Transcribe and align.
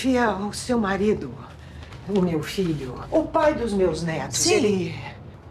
Sofia, 0.00 0.34
o 0.34 0.50
seu 0.54 0.78
marido, 0.78 1.30
o 2.08 2.22
meu 2.22 2.42
filho, 2.42 2.94
o 3.10 3.24
pai 3.24 3.52
dos 3.52 3.74
meus 3.74 4.02
netos, 4.02 4.38
Sim. 4.38 4.54
ele, 4.54 4.94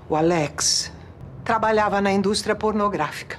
o 0.09 0.16
Alex, 0.16 0.91
trabalhava 1.44 2.02
na 2.02 2.12
indústria 2.12 2.55
pornográfica. 2.55 3.38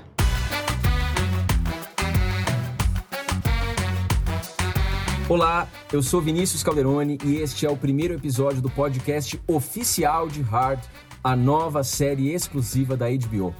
Olá, 5.29 5.67
eu 5.93 6.01
sou 6.01 6.21
Vinícius 6.21 6.63
Calderoni 6.63 7.19
e 7.25 7.39
este 7.39 7.67
é 7.67 7.71
o 7.71 7.77
primeiro 7.77 8.15
episódio 8.15 8.63
do 8.63 8.71
podcast 8.71 9.43
oficial 9.49 10.29
de 10.29 10.43
Hard, 10.43 10.79
a 11.25 11.35
nova 11.35 11.83
série 11.83 12.33
exclusiva 12.33 12.97
da 12.97 13.07
HBO. 13.11 13.53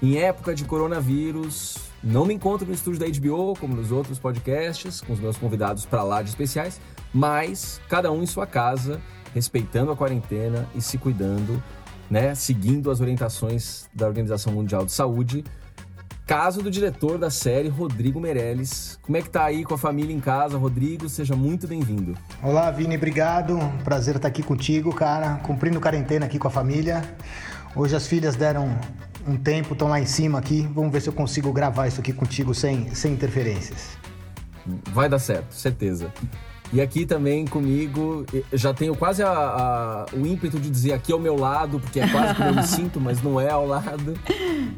Em 0.00 0.18
época 0.18 0.54
de 0.54 0.64
coronavírus, 0.64 1.91
não 2.02 2.24
me 2.24 2.34
encontro 2.34 2.66
no 2.66 2.74
estúdio 2.74 3.00
da 3.00 3.06
HBO 3.06 3.54
como 3.58 3.76
nos 3.76 3.92
outros 3.92 4.18
podcasts, 4.18 5.00
com 5.00 5.12
os 5.12 5.20
meus 5.20 5.36
convidados 5.36 5.86
para 5.86 6.02
lá 6.02 6.20
de 6.20 6.30
especiais, 6.30 6.80
mas 7.14 7.80
cada 7.88 8.10
um 8.10 8.22
em 8.22 8.26
sua 8.26 8.46
casa, 8.46 9.00
respeitando 9.32 9.92
a 9.92 9.96
quarentena 9.96 10.68
e 10.74 10.82
se 10.82 10.98
cuidando, 10.98 11.62
né, 12.10 12.34
seguindo 12.34 12.90
as 12.90 13.00
orientações 13.00 13.88
da 13.94 14.06
Organização 14.06 14.52
Mundial 14.52 14.84
de 14.84 14.92
Saúde. 14.92 15.44
Caso 16.26 16.62
do 16.62 16.70
diretor 16.70 17.18
da 17.18 17.30
série, 17.30 17.68
Rodrigo 17.68 18.20
Meirelles. 18.20 18.98
Como 19.02 19.16
é 19.16 19.22
que 19.22 19.28
tá 19.28 19.44
aí 19.44 19.64
com 19.64 19.74
a 19.74 19.78
família 19.78 20.14
em 20.14 20.20
casa, 20.20 20.56
Rodrigo? 20.56 21.08
Seja 21.08 21.36
muito 21.36 21.66
bem-vindo. 21.66 22.16
Olá, 22.42 22.70
Vini, 22.70 22.96
obrigado. 22.96 23.58
Prazer 23.84 24.16
estar 24.16 24.28
aqui 24.28 24.42
contigo, 24.42 24.94
cara. 24.94 25.36
Cumprindo 25.42 25.80
quarentena 25.80 26.26
aqui 26.26 26.38
com 26.38 26.48
a 26.48 26.50
família. 26.50 27.02
Hoje 27.74 27.96
as 27.96 28.06
filhas 28.06 28.36
deram 28.36 28.78
um 29.26 29.36
tempo, 29.36 29.72
estão 29.72 29.88
lá 29.88 30.00
em 30.00 30.06
cima 30.06 30.38
aqui. 30.38 30.68
Vamos 30.74 30.92
ver 30.92 31.00
se 31.00 31.08
eu 31.08 31.12
consigo 31.12 31.52
gravar 31.52 31.86
isso 31.88 32.00
aqui 32.00 32.12
contigo 32.12 32.54
sem, 32.54 32.94
sem 32.94 33.12
interferências. 33.12 33.96
Vai 34.92 35.08
dar 35.08 35.18
certo, 35.18 35.52
certeza. 35.52 36.12
E 36.72 36.80
aqui 36.80 37.04
também 37.04 37.46
comigo, 37.46 38.24
já 38.50 38.72
tenho 38.72 38.94
quase 38.96 39.22
a- 39.22 39.28
a- 39.28 40.06
o 40.14 40.26
ímpeto 40.26 40.58
de 40.58 40.70
dizer 40.70 40.94
aqui 40.94 41.12
ao 41.12 41.18
meu 41.18 41.36
lado, 41.36 41.78
porque 41.78 42.00
é 42.00 42.08
quase 42.08 42.34
como 42.34 42.48
eu 42.48 42.54
me 42.54 42.62
sinto, 42.66 42.98
mas 42.98 43.22
não 43.22 43.38
é 43.38 43.50
ao 43.50 43.66
lado. 43.66 44.14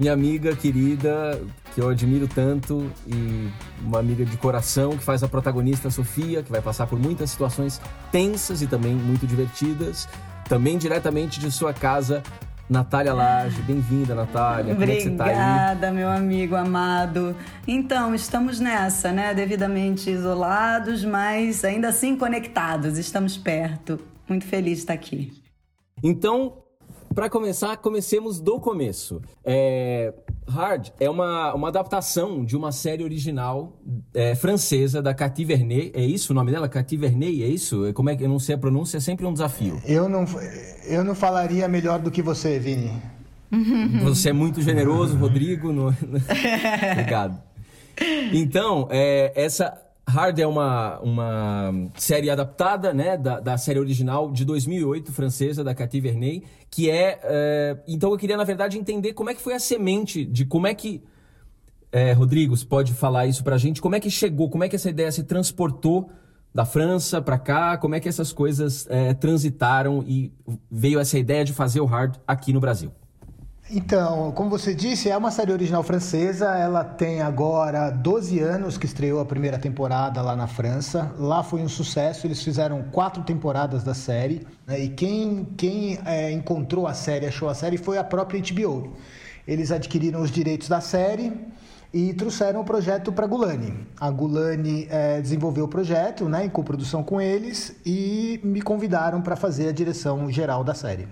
Minha 0.01 0.13
amiga 0.13 0.57
querida, 0.57 1.41
que 1.73 1.81
eu 1.81 1.89
admiro 1.89 2.27
tanto, 2.27 2.91
e 3.07 3.49
uma 3.81 4.01
amiga 4.01 4.25
de 4.25 4.37
coração 4.39 4.97
que 4.97 5.05
faz 5.05 5.23
a 5.23 5.29
protagonista 5.29 5.89
Sofia, 5.89 6.43
que 6.43 6.51
vai 6.51 6.61
passar 6.61 6.89
por 6.89 6.99
muitas 6.99 7.31
situações 7.31 7.81
tensas 8.11 8.61
e 8.61 8.67
também 8.67 8.93
muito 8.93 9.25
divertidas. 9.25 10.09
Também 10.49 10.77
diretamente 10.77 11.39
de 11.39 11.49
sua 11.53 11.73
casa, 11.73 12.25
Natália 12.69 13.13
Lage. 13.13 13.61
Bem-vinda, 13.63 14.15
Natália. 14.15 14.75
Como 14.75 14.85
é 14.85 14.97
que 14.97 15.03
você 15.03 15.11
tá 15.11 15.25
aí? 15.25 15.31
Obrigada, 15.33 15.93
meu 15.93 16.09
amigo 16.09 16.55
amado. 16.55 17.37
Então, 17.69 18.15
estamos 18.15 18.59
nessa, 18.59 19.13
né? 19.13 19.35
Devidamente 19.35 20.11
isolados, 20.11 21.05
mas 21.05 21.63
ainda 21.65 21.89
assim 21.89 22.17
conectados. 22.17 22.97
Estamos 22.97 23.37
perto. 23.37 24.01
Muito 24.27 24.47
feliz 24.47 24.79
de 24.79 24.85
estar 24.85 24.95
aqui. 24.95 25.31
Então, 26.03 26.65
para 27.15 27.29
começar, 27.29 27.77
comecemos 27.77 28.41
do 28.41 28.59
começo. 28.59 29.21
É, 29.45 30.15
Hard 30.47 30.89
é 31.01 31.09
uma, 31.09 31.55
uma 31.55 31.69
adaptação 31.69 32.45
de 32.45 32.57
uma 32.57 32.71
série 32.71 33.03
original 33.03 33.73
é, 34.13 34.35
francesa 34.35 35.01
da 35.01 35.15
Cathy 35.15 35.45
Vernet. 35.45 35.91
É 35.95 36.05
isso 36.05 36.33
o 36.33 36.35
nome 36.35 36.51
dela? 36.53 36.69
Cathy 36.69 36.97
Vernet? 36.97 37.43
É 37.43 37.47
isso? 37.47 37.91
Como 37.95 38.11
é 38.11 38.17
que 38.17 38.25
eu 38.25 38.29
não 38.29 38.39
sei 38.39 38.55
a 38.55 38.59
pronúncia? 38.59 38.99
É 38.99 39.01
sempre 39.01 39.25
um 39.27 39.33
desafio. 39.33 39.81
Eu 39.87 40.09
não, 40.09 40.25
eu 40.87 41.03
não 41.03 41.15
falaria 41.15 41.67
melhor 41.67 41.99
do 41.99 42.11
que 42.11 42.21
você, 42.23 42.59
Vini. 42.59 42.93
Você 44.03 44.31
é 44.31 44.33
muito 44.33 44.61
generoso, 44.61 45.17
Rodrigo. 45.17 45.73
no- 45.73 45.89
Obrigado. 46.93 47.41
Então, 48.33 48.89
é, 48.91 49.33
essa 49.37 49.81
Hard 50.07 50.39
é 50.39 50.47
uma, 50.47 51.01
uma 51.01 51.91
série 51.97 52.29
adaptada 52.29 52.93
né, 52.93 53.17
da, 53.17 53.41
da 53.41 53.57
série 53.57 53.79
original 53.79 54.31
de 54.31 54.45
2008, 54.45 55.13
francesa, 55.13 55.65
da 55.65 55.75
Cathy 55.75 56.01
Vernet, 56.01 56.47
que 56.71 56.91
é, 56.91 57.19
é, 57.23 57.79
Então 57.89 58.11
eu 58.11 58.19
queria, 58.19 58.37
na 58.37 58.45
verdade, 58.45 58.79
entender 58.79 59.15
como 59.15 59.31
é 59.31 59.35
que 59.35 59.41
foi 59.41 59.55
a 59.55 59.59
semente 59.59 60.25
de 60.25 60.45
como 60.45 60.67
é 60.67 60.75
que... 60.75 61.03
É, 61.91 62.13
você 62.15 62.67
pode 62.67 62.93
falar 62.93 63.27
isso 63.27 63.45
pra 63.45 63.57
gente? 63.57 63.81
Como 63.81 63.95
é 63.95 64.01
que 64.01 64.11
chegou, 64.11 64.51
como 64.51 64.65
é 64.65 64.69
que 64.69 64.75
essa 64.75 64.91
ideia 64.91 65.13
se 65.13 65.23
transportou 65.23 66.11
da 66.53 66.65
França 66.65 67.23
pra 67.23 67.39
cá? 67.39 67.77
Como 67.77 67.95
é 67.95 68.01
que 68.01 68.09
essas 68.09 68.33
coisas 68.33 68.85
é, 68.91 69.15
transitaram 69.15 70.05
e 70.07 70.33
veio 70.69 70.99
essa 70.99 71.17
ideia 71.17 71.45
de 71.45 71.53
fazer 71.53 71.81
o 71.81 71.85
Hard 71.85 72.17
aqui 72.27 72.53
no 72.53 72.59
Brasil? 72.59 72.91
Então, 73.71 74.31
como 74.33 74.51
você 74.51 74.75
disse, 74.75 75.09
é 75.09 75.17
uma 75.17 75.31
série 75.31 75.51
original 75.51 75.83
francesa. 75.83 76.47
Ela 76.57 76.85
tem 76.85 77.23
agora 77.23 77.91
12 77.91 78.39
anos 78.39 78.77
que 78.77 78.85
estreou 78.85 79.21
a 79.21 79.25
primeira 79.25 79.59
temporada 79.59 80.21
lá 80.21 80.37
na 80.37 80.47
França. 80.47 81.11
Lá 81.19 81.43
foi 81.43 81.63
um 81.63 81.69
sucesso. 81.69 82.27
Eles 82.27 82.43
fizeram 82.43 82.83
quatro 82.93 83.23
temporadas 83.23 83.83
da 83.83 83.95
série. 83.95 84.47
né? 84.67 84.79
E 84.81 84.89
quem, 84.91 85.47
quem 85.57 85.99
é, 86.05 86.31
encontrou 86.31 86.87
a 86.87 86.93
série, 86.93 87.27
achou 87.27 87.49
a 87.49 87.55
série, 87.55 87.79
foi 87.79 87.97
a 87.97 88.05
própria 88.05 88.41
HBO. 88.41 88.93
Eles 89.49 89.73
adquiriram 89.73 90.21
os 90.21 90.31
direitos 90.31 90.69
da 90.69 90.81
série 90.83 91.33
e 91.93 92.13
trouxeram 92.13 92.61
o 92.61 92.65
projeto 92.65 93.13
para 93.13 93.25
a 93.25 93.29
Gulani. 93.29 93.87
A 94.01 94.11
Gulani 94.11 94.89
eh, 94.91 95.21
desenvolveu 95.21 95.67
o 95.67 95.69
projeto 95.69 96.29
né, 96.29 96.45
em 96.45 96.49
coprodução 96.49 97.05
com 97.05 97.21
eles 97.21 97.77
e 97.87 98.41
me 98.43 98.61
convidaram 98.61 99.23
para 99.23 99.37
fazer 99.37 99.69
a 99.69 99.73
direção 99.73 100.29
geral 100.31 100.65
da 100.65 100.75
série. 100.75 101.07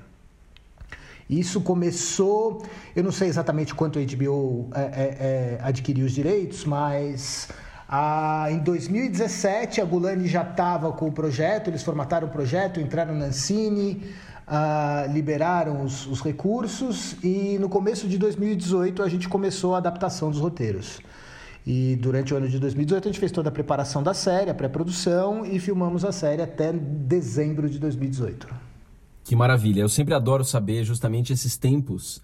Isso 1.32 1.62
começou, 1.62 2.62
eu 2.94 3.03
não 3.03 3.10
sei 3.10 3.28
exatamente 3.28 3.75
quanto 3.75 3.98
a 3.98 4.03
HBO 4.03 4.69
é, 4.75 4.81
é, 4.81 4.84
é, 4.84 5.59
adquiriu 5.62 6.04
os 6.04 6.12
direitos, 6.12 6.66
mas 6.66 7.48
ah, 7.88 8.48
em 8.50 8.59
2017 8.59 9.81
a 9.81 9.84
Gulani 9.87 10.28
já 10.28 10.43
estava 10.43 10.93
com 10.93 11.09
o 11.09 11.12
projeto, 11.12 11.69
eles 11.69 11.82
formataram 11.82 12.28
o 12.28 12.31
projeto, 12.31 12.81
entraram 12.81 13.15
na 13.15 13.26
Ancine, 13.26 14.12
ah, 14.47 15.06
liberaram 15.09 15.82
os, 15.82 16.06
os 16.06 16.20
recursos 16.20 17.16
e 17.25 17.56
no 17.59 17.69
começo 17.70 18.06
de 18.06 18.19
2018 18.19 19.03
a 19.03 19.09
gente 19.09 19.26
começou 19.26 19.75
a 19.75 19.78
adaptação 19.78 20.31
dos 20.31 20.38
roteiros. 20.38 21.00
E 21.66 21.97
durante 21.97 22.34
o 22.34 22.37
ano 22.37 22.49
de 22.49 22.59
2018 22.59 23.09
a 23.09 23.10
gente 23.10 23.20
fez 23.20 23.32
toda 23.32 23.49
a 23.49 23.53
preparação 23.53 24.03
da 24.03 24.12
série, 24.12 24.50
a 24.50 24.54
pré-produção 24.54 25.47
e 25.47 25.59
filmamos 25.59 26.04
a 26.04 26.12
série 26.12 26.43
até 26.43 26.75
dezembro 26.75 27.70
de 27.70 27.78
2018. 27.78 28.72
Que 29.25 29.37
maravilha. 29.37 29.81
Eu 29.83 29.88
sempre 29.88 30.15
adoro 30.15 30.44
saber 30.44 30.84
justamente 30.84 31.33
esses 31.33 31.56
tempos, 31.56 32.21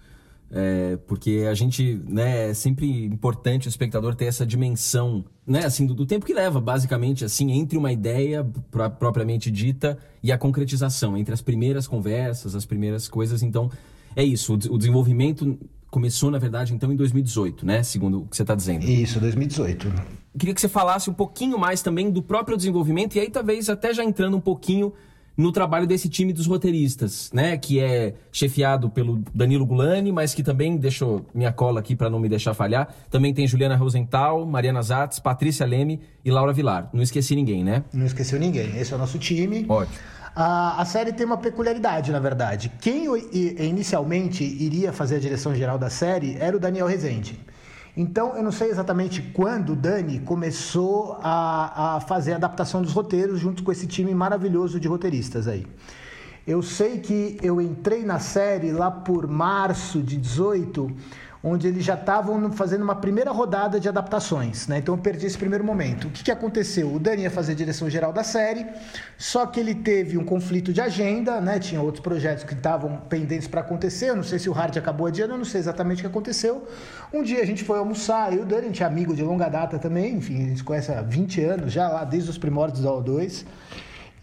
é, 0.51 0.97
porque 1.07 1.45
a 1.49 1.53
gente, 1.53 2.01
né, 2.07 2.49
é 2.49 2.53
sempre 2.53 3.05
importante 3.05 3.67
o 3.67 3.69
espectador 3.69 4.15
ter 4.15 4.25
essa 4.25 4.45
dimensão, 4.45 5.23
né, 5.45 5.65
assim, 5.65 5.85
do, 5.85 5.93
do 5.93 6.05
tempo 6.05 6.25
que 6.25 6.33
leva, 6.33 6.59
basicamente, 6.59 7.23
assim, 7.23 7.51
entre 7.51 7.77
uma 7.77 7.91
ideia 7.91 8.45
pra- 8.69 8.89
propriamente 8.89 9.49
dita 9.49 9.97
e 10.21 10.31
a 10.31 10.37
concretização, 10.37 11.15
entre 11.17 11.33
as 11.33 11.41
primeiras 11.41 11.87
conversas, 11.87 12.55
as 12.55 12.65
primeiras 12.65 13.07
coisas. 13.07 13.41
Então, 13.43 13.69
é 14.15 14.23
isso. 14.23 14.53
O, 14.53 14.75
o 14.75 14.77
desenvolvimento 14.77 15.57
começou, 15.89 16.29
na 16.29 16.37
verdade, 16.37 16.73
então, 16.73 16.91
em 16.91 16.95
2018, 16.95 17.65
né, 17.65 17.81
segundo 17.83 18.21
o 18.21 18.25
que 18.27 18.35
você 18.35 18.43
está 18.43 18.55
dizendo. 18.55 18.83
Isso, 18.85 19.19
2018. 19.19 19.91
Queria 20.37 20.53
que 20.53 20.61
você 20.61 20.69
falasse 20.69 21.09
um 21.09 21.13
pouquinho 21.13 21.57
mais 21.57 21.81
também 21.81 22.11
do 22.11 22.21
próprio 22.21 22.55
desenvolvimento 22.57 23.15
e 23.15 23.19
aí 23.19 23.29
talvez 23.29 23.69
até 23.69 23.93
já 23.93 24.03
entrando 24.03 24.37
um 24.37 24.41
pouquinho 24.41 24.93
no 25.39 25.53
trabalho 25.53 25.87
desse 25.87 26.09
time 26.09 26.33
dos 26.33 26.47
roteiristas, 26.47 27.31
né, 27.33 27.57
que 27.57 27.79
é 27.79 28.13
chefiado 28.29 28.89
pelo 28.89 29.23
Danilo 29.33 29.65
Gulani, 29.65 30.11
mas 30.11 30.33
que 30.33 30.43
também 30.43 30.75
deixou 30.75 31.25
minha 31.33 31.53
cola 31.53 31.79
aqui 31.79 31.95
para 31.95 32.09
não 32.09 32.19
me 32.19 32.27
deixar 32.27 32.53
falhar. 32.53 32.93
Também 33.09 33.33
tem 33.33 33.47
Juliana 33.47 33.77
Rosenthal, 33.77 34.45
Mariana 34.45 34.81
Zatz, 34.81 35.17
Patrícia 35.17 35.65
Leme 35.65 36.01
e 36.25 36.29
Laura 36.29 36.51
Vilar. 36.51 36.89
Não 36.91 37.01
esqueci 37.01 37.37
ninguém, 37.37 37.63
né? 37.63 37.85
Não 37.93 38.05
esqueceu 38.05 38.37
ninguém. 38.37 38.77
Esse 38.77 38.91
é 38.91 38.97
o 38.97 38.99
nosso 38.99 39.17
time. 39.17 39.65
Ótimo. 39.69 39.97
A, 40.35 40.81
a 40.81 40.83
série 40.83 41.13
tem 41.13 41.25
uma 41.25 41.37
peculiaridade, 41.37 42.11
na 42.11 42.19
verdade. 42.19 42.69
Quem 42.81 43.05
inicialmente 43.59 44.43
iria 44.43 44.91
fazer 44.91 45.15
a 45.15 45.19
direção 45.19 45.55
geral 45.55 45.77
da 45.77 45.89
série 45.89 46.35
era 46.37 46.57
o 46.57 46.59
Daniel 46.59 46.85
Rezende. 46.85 47.39
Então, 48.01 48.33
eu 48.33 48.41
não 48.41 48.49
sei 48.53 48.69
exatamente 48.69 49.21
quando 49.21 49.73
o 49.73 49.75
Dani 49.75 50.21
começou 50.21 51.19
a, 51.21 51.97
a 51.97 51.99
fazer 51.99 52.31
a 52.31 52.37
adaptação 52.37 52.81
dos 52.81 52.93
roteiros 52.93 53.41
junto 53.41 53.61
com 53.61 53.73
esse 53.73 53.85
time 53.85 54.15
maravilhoso 54.15 54.79
de 54.79 54.87
roteiristas 54.87 55.49
aí. 55.49 55.67
Eu 56.47 56.61
sei 56.61 56.99
que 56.99 57.37
eu 57.43 57.59
entrei 57.59 58.05
na 58.05 58.17
série 58.17 58.71
lá 58.71 58.89
por 58.89 59.27
março 59.27 60.01
de 60.01 60.15
18. 60.15 60.89
Onde 61.43 61.67
eles 61.67 61.85
já 61.85 61.93
estavam 61.93 62.51
fazendo 62.51 62.83
uma 62.83 62.95
primeira 62.95 63.31
rodada 63.31 63.79
de 63.79 63.87
adaptações, 63.87 64.67
né? 64.67 64.79
Então 64.79 64.95
eu 64.95 64.99
perdi 64.99 65.25
esse 65.25 65.37
primeiro 65.37 65.63
momento. 65.63 66.07
O 66.07 66.11
que, 66.11 66.23
que 66.23 66.31
aconteceu? 66.31 66.93
O 66.93 66.99
Dani 66.99 67.23
ia 67.23 67.31
fazer 67.31 67.53
a 67.53 67.55
direção 67.55 67.89
geral 67.89 68.11
da 68.11 68.23
série, 68.23 68.65
só 69.17 69.45
que 69.45 69.59
ele 69.59 69.73
teve 69.73 70.17
um 70.17 70.25
conflito 70.25 70.73
de 70.73 70.81
agenda, 70.81 71.39
né? 71.39 71.57
Tinha 71.57 71.81
outros 71.81 72.03
projetos 72.03 72.43
que 72.43 72.53
estavam 72.53 72.97
pendentes 73.09 73.47
para 73.47 73.61
acontecer. 73.61 74.09
Eu 74.09 74.17
não 74.17 74.23
sei 74.23 74.37
se 74.37 74.49
o 74.49 74.53
Hard 74.53 74.75
acabou 74.77 75.07
adiando, 75.07 75.33
eu 75.33 75.37
não 75.37 75.45
sei 75.45 75.59
exatamente 75.61 75.99
o 75.99 76.01
que 76.01 76.07
aconteceu. 76.07 76.67
Um 77.13 77.23
dia 77.23 77.41
a 77.41 77.45
gente 77.45 77.63
foi 77.63 77.79
almoçar, 77.79 78.33
e 78.33 78.39
o 78.39 78.45
Dani, 78.45 78.63
a 78.63 78.65
gente 78.65 78.83
é 78.83 78.85
amigo 78.85 79.15
de 79.15 79.23
longa 79.23 79.47
data 79.47 79.79
também, 79.79 80.15
enfim, 80.15 80.43
a 80.43 80.47
gente 80.49 80.63
conhece 80.63 80.91
há 80.91 81.01
20 81.01 81.41
anos 81.41 81.71
já, 81.71 81.87
lá 81.87 82.03
desde 82.03 82.29
os 82.29 82.37
primórdios 82.37 82.83
da 82.83 82.89
O2. 82.89 83.45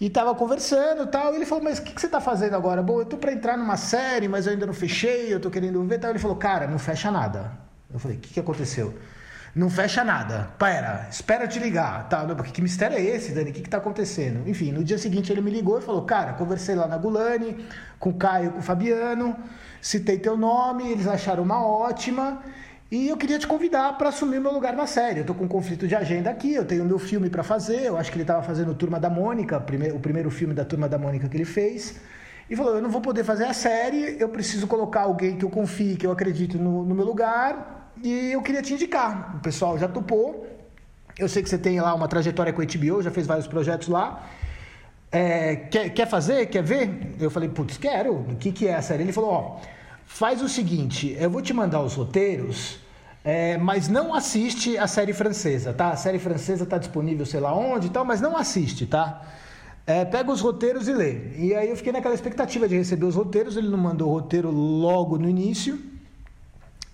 E 0.01 0.11
tava 0.11 0.35
conversando 0.35 1.05
e 1.05 1.07
tal. 1.07 1.33
E 1.33 1.37
ele 1.37 1.47
falou: 1.47 1.65
Mas 1.65 1.79
o 1.79 1.83
que, 1.83 1.93
que, 1.93 2.01
você 2.01 2.09
tá 2.09 2.21
fazendo 2.21 2.55
agora? 2.55 2.83
Bom, 2.83 3.01
eu 3.01 3.07
tô 3.07 3.17
pra 3.17 3.33
entrar 3.33 3.57
numa 3.57 3.77
série, 3.77 4.29
mas 4.29 4.47
eu 4.47 4.53
ainda 4.53 4.67
não 4.67 4.75
fechei, 4.75 5.33
eu 5.33 5.41
tô 5.41 5.51
querendo 5.51 5.83
ver 5.85 5.99
tal. 5.99 6.11
Ele 6.11 6.19
falou: 6.19 6.37
Cara, 6.37 6.67
não 6.67 6.79
fecha 6.79 7.11
nada. 7.11 7.53
Eu 7.93 7.99
falei: 7.99 8.17
O 8.17 8.21
que, 8.21 8.35
que 8.35 8.41
aconteceu? 8.41 8.95
Não 9.55 9.71
fecha 9.71 10.05
nada. 10.05 10.51
Pera, 10.59 11.09
espera 11.11 11.49
te 11.49 11.59
ligar. 11.59 12.11
Tá, 12.11 12.25
não, 12.27 12.37
que 12.37 12.61
mistério 12.61 12.95
é 12.95 13.01
esse, 13.01 13.33
Dani? 13.33 13.51
O 13.51 13.53
que, 13.55 13.63
que 13.63 13.71
tá 13.71 13.79
acontecendo? 13.79 14.47
Enfim, 14.47 14.71
no 14.71 14.85
dia 14.85 14.99
seguinte 14.99 15.33
ele 15.33 15.41
me 15.41 15.51
ligou 15.51 15.79
e 15.79 15.81
falou: 15.81 16.03
Cara, 16.03 16.35
conversei 16.35 16.75
lá 16.75 16.87
na 16.87 16.99
Gulani, 16.99 17.65
com 17.99 18.11
o 18.11 18.15
Caio, 18.15 18.53
com 18.53 18.59
o 18.59 18.63
Fabiano, 18.63 19.35
citei 19.81 20.19
teu 20.19 20.37
nome, 20.37 20.93
eles 20.93 21.09
acharam 21.09 21.43
uma 21.43 21.67
ótima. 21.67 22.43
E 22.91 23.09
eu 23.09 23.17
queria 23.17 23.39
te 23.39 23.47
convidar 23.49 23.99
para 23.99 24.11
assumir 24.11 24.41
meu 24.41 24.53
lugar 24.53 24.75
na 24.77 24.87
série. 24.87 25.21
Eu 25.21 25.25
tô 25.25 25.35
com 25.35 25.45
um 25.45 25.49
conflito 25.49 25.89
de 25.89 25.95
agenda 25.97 26.31
aqui, 26.31 26.55
eu 26.55 26.65
tenho 26.65 26.85
meu 26.85 26.99
filme 26.99 27.29
para 27.29 27.43
fazer. 27.43 27.83
Eu 27.87 27.97
acho 27.97 28.11
que 28.11 28.17
ele 28.17 28.23
estava 28.23 28.43
fazendo 28.45 28.75
Turma 28.75 29.01
da 29.01 29.11
Mônica, 29.11 29.59
o 29.59 29.99
primeiro 29.99 30.31
filme 30.31 30.55
da 30.55 30.65
Turma 30.65 30.89
da 30.89 30.97
Mônica 30.97 31.29
que 31.29 31.37
ele 31.37 31.45
fez. 31.45 31.97
E 32.49 32.55
falou: 32.55 32.77
Eu 32.77 32.83
não 32.83 32.89
vou 32.89 33.01
poder 33.01 33.25
fazer 33.25 33.45
a 33.45 33.53
série, 33.53 34.17
eu 34.21 34.29
preciso 34.29 34.69
colocar 34.69 35.03
alguém 35.03 35.37
que 35.37 35.45
eu 35.45 35.51
confie, 35.51 35.97
que 35.97 36.07
eu 36.07 36.13
acredito 36.13 36.59
no, 36.59 36.85
no 36.85 36.95
meu 36.95 37.05
lugar. 37.05 37.91
E 38.05 38.31
eu 38.31 38.41
queria 38.41 38.63
te 38.63 38.75
indicar. 38.75 39.35
O 39.37 39.41
pessoal 39.41 39.77
já 39.77 39.89
topou. 39.89 40.47
Eu 41.19 41.29
sei 41.29 41.43
que 41.43 41.49
você 41.49 41.59
tem 41.59 41.81
lá 41.81 41.93
uma 41.93 42.07
trajetória 42.07 42.53
com 42.53 42.63
a 42.63 42.65
HBO, 42.65 43.03
já 43.03 43.11
fez 43.11 43.27
vários 43.27 43.49
projetos 43.49 43.89
lá. 43.89 44.29
É, 45.11 45.57
quer, 45.57 45.91
quer 45.91 46.07
fazer? 46.07 46.47
Quer 46.47 46.63
ver? 46.63 47.17
Eu 47.19 47.31
falei: 47.33 47.49
Putz, 47.49 47.79
quero. 47.79 48.13
O 48.13 48.37
que, 48.37 48.53
que 48.53 48.69
é 48.69 48.77
a 48.77 48.83
série? 48.83 49.03
Ele 49.03 49.13
falou: 49.13 49.31
Ó 49.31 49.76
faz 50.07 50.41
o 50.41 50.49
seguinte, 50.49 51.15
eu 51.19 51.29
vou 51.29 51.43
te 51.43 51.53
mandar 51.53 51.83
os 51.83 51.95
roteiros, 51.95 52.79
é, 53.23 53.59
mas 53.59 53.89
não 53.89 54.15
assiste 54.15 54.79
a 54.79 54.87
série 54.87 55.13
francesa, 55.13 55.73
tá? 55.73 55.91
A 55.91 55.97
série 55.97 56.19
francesa 56.19 56.65
está 56.65 56.79
disponível 56.79 57.27
sei 57.27 57.41
lá 57.41 57.53
onde 57.55 57.89
e 57.89 57.91
tal, 57.91 58.05
mas 58.05 58.21
não 58.21 58.37
assiste, 58.37 58.87
tá? 58.87 59.23
É, 59.87 60.05
pega 60.05 60.33
os 60.33 60.41
roteiros 60.41 60.89
e 60.89 60.93
lê. 60.93 61.35
E 61.37 61.55
aí 61.55 61.69
eu 61.69 61.77
fiquei 61.77 61.93
naquela 61.93 62.15
expectativa 62.15 62.69
de 62.69 62.77
receber 62.77 63.05
os 63.05 63.15
roteiros, 63.15 63.57
ele 63.57 63.69
não 63.69 63.79
mandou 63.79 64.09
o 64.09 64.13
roteiro 64.13 64.51
logo 64.51 65.19
no 65.19 65.29
início, 65.29 65.79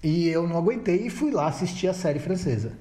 e 0.03 0.29
eu 0.29 0.49
não 0.49 0.57
aguentei 0.57 1.07
e 1.07 1.11
fui 1.11 1.31
lá 1.31 1.47
assistir 1.47 1.87
a 1.87 1.95
série 1.95 2.19
francesa. 2.19 2.73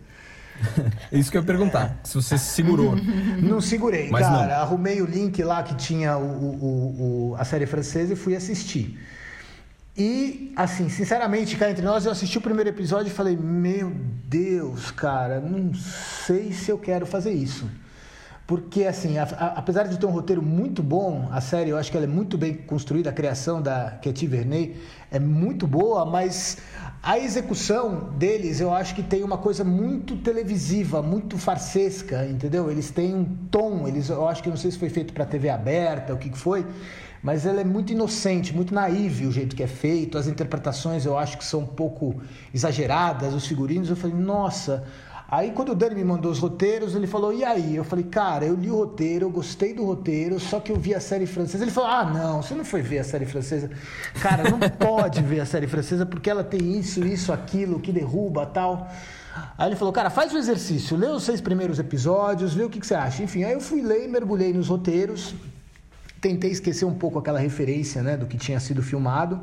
Isso 1.11 1.29
que 1.29 1.37
eu 1.37 1.41
ia 1.41 1.45
perguntar, 1.45 1.99
se 2.03 2.15
você 2.15 2.37
se 2.37 2.53
segurou. 2.53 2.95
Não 3.41 3.59
segurei, 3.59 4.11
Mas 4.11 4.27
cara. 4.27 4.55
Não. 4.55 4.61
Arrumei 4.61 5.01
o 5.01 5.05
link 5.05 5.43
lá 5.43 5.63
que 5.63 5.75
tinha 5.75 6.17
o, 6.17 6.21
o, 6.21 7.31
o, 7.31 7.35
a 7.35 7.43
série 7.43 7.65
francesa 7.65 8.13
e 8.13 8.15
fui 8.15 8.35
assistir. 8.35 8.99
E, 9.97 10.53
assim, 10.55 10.87
sinceramente, 10.87 11.57
cá 11.57 11.69
entre 11.69 11.83
nós, 11.83 12.05
eu 12.05 12.11
assisti 12.11 12.37
o 12.37 12.41
primeiro 12.41 12.69
episódio 12.69 13.11
e 13.11 13.13
falei: 13.13 13.35
Meu 13.35 13.91
Deus, 14.25 14.89
cara, 14.91 15.39
não 15.39 15.73
sei 15.73 16.53
se 16.53 16.71
eu 16.71 16.77
quero 16.77 17.05
fazer 17.05 17.31
isso. 17.31 17.69
Porque, 18.47 18.85
assim, 18.85 19.17
a, 19.17 19.23
a, 19.23 19.47
apesar 19.59 19.87
de 19.87 19.97
ter 19.97 20.05
um 20.05 20.11
roteiro 20.11 20.41
muito 20.41 20.81
bom, 20.81 21.27
a 21.31 21.39
série 21.39 21.69
eu 21.69 21.77
acho 21.77 21.91
que 21.91 21.97
ela 21.97 22.05
é 22.05 22.09
muito 22.09 22.37
bem 22.37 22.53
construída, 22.53 23.09
a 23.09 23.13
criação 23.13 23.61
da 23.61 23.91
Katy 24.03 24.27
Verney 24.27 24.75
é 25.09 25.19
muito 25.19 25.67
boa, 25.67 26.05
mas 26.05 26.57
a 27.03 27.17
execução 27.17 28.11
deles 28.17 28.59
eu 28.59 28.73
acho 28.73 28.93
que 28.93 29.03
tem 29.03 29.23
uma 29.23 29.37
coisa 29.37 29.63
muito 29.63 30.17
televisiva, 30.17 31.01
muito 31.01 31.37
farsesca, 31.37 32.25
entendeu? 32.25 32.69
Eles 32.69 32.91
têm 32.91 33.15
um 33.15 33.25
tom, 33.49 33.87
eles, 33.87 34.09
eu 34.09 34.27
acho 34.27 34.43
que 34.43 34.49
não 34.49 34.57
sei 34.57 34.71
se 34.71 34.77
foi 34.77 34.89
feito 34.89 35.13
para 35.13 35.25
TV 35.25 35.49
aberta, 35.49 36.13
o 36.13 36.17
que 36.17 36.29
foi 36.37 36.65
mas 37.23 37.45
ela 37.45 37.61
é 37.61 37.63
muito 37.63 37.91
inocente, 37.91 38.53
muito 38.53 38.73
naive 38.73 39.27
o 39.27 39.31
jeito 39.31 39.55
que 39.55 39.63
é 39.63 39.67
feito, 39.67 40.17
as 40.17 40.27
interpretações 40.27 41.05
eu 41.05 41.17
acho 41.17 41.37
que 41.37 41.45
são 41.45 41.61
um 41.61 41.65
pouco 41.65 42.21
exageradas, 42.53 43.33
os 43.33 43.45
figurinos, 43.45 43.89
eu 43.89 43.95
falei, 43.95 44.15
nossa. 44.15 44.83
Aí 45.31 45.51
quando 45.51 45.71
o 45.71 45.75
Dani 45.75 45.95
me 45.95 46.03
mandou 46.03 46.29
os 46.29 46.39
roteiros, 46.39 46.93
ele 46.93 47.07
falou, 47.07 47.31
e 47.31 47.41
aí? 47.41 47.73
Eu 47.73 47.85
falei, 47.85 48.03
cara, 48.03 48.43
eu 48.43 48.53
li 48.53 48.69
o 48.69 48.75
roteiro, 48.75 49.27
eu 49.27 49.29
gostei 49.29 49.73
do 49.73 49.85
roteiro, 49.85 50.37
só 50.41 50.59
que 50.59 50.73
eu 50.73 50.75
vi 50.75 50.93
a 50.93 50.99
série 50.99 51.25
francesa. 51.25 51.63
Ele 51.63 51.71
falou, 51.71 51.89
ah, 51.89 52.03
não, 52.03 52.41
você 52.41 52.53
não 52.53 52.65
foi 52.65 52.81
ver 52.81 52.99
a 52.99 53.03
série 53.05 53.25
francesa. 53.25 53.69
Cara, 54.21 54.49
não 54.49 54.59
pode 54.77 55.21
ver 55.21 55.39
a 55.39 55.45
série 55.45 55.67
francesa 55.67 56.05
porque 56.05 56.29
ela 56.29 56.43
tem 56.43 56.77
isso, 56.77 57.05
isso, 57.05 57.31
aquilo, 57.31 57.79
que 57.79 57.93
derruba, 57.93 58.45
tal. 58.45 58.89
Aí 59.57 59.69
ele 59.69 59.77
falou, 59.77 59.93
cara, 59.93 60.09
faz 60.09 60.33
o 60.33 60.37
exercício, 60.37 60.97
lê 60.97 61.07
os 61.07 61.23
seis 61.23 61.39
primeiros 61.39 61.79
episódios, 61.79 62.53
vê 62.53 62.63
o 62.63 62.69
que, 62.69 62.81
que 62.81 62.85
você 62.87 62.95
acha. 62.95 63.23
Enfim, 63.23 63.45
aí 63.45 63.53
eu 63.53 63.61
fui 63.61 63.81
ler, 63.81 64.09
mergulhei 64.09 64.51
nos 64.51 64.67
roteiros, 64.67 65.33
tentei 66.21 66.51
esquecer 66.51 66.85
um 66.85 66.93
pouco 66.93 67.17
aquela 67.17 67.39
referência 67.39 68.03
né, 68.03 68.15
do 68.15 68.27
que 68.27 68.37
tinha 68.37 68.59
sido 68.59 68.83
filmado. 68.83 69.41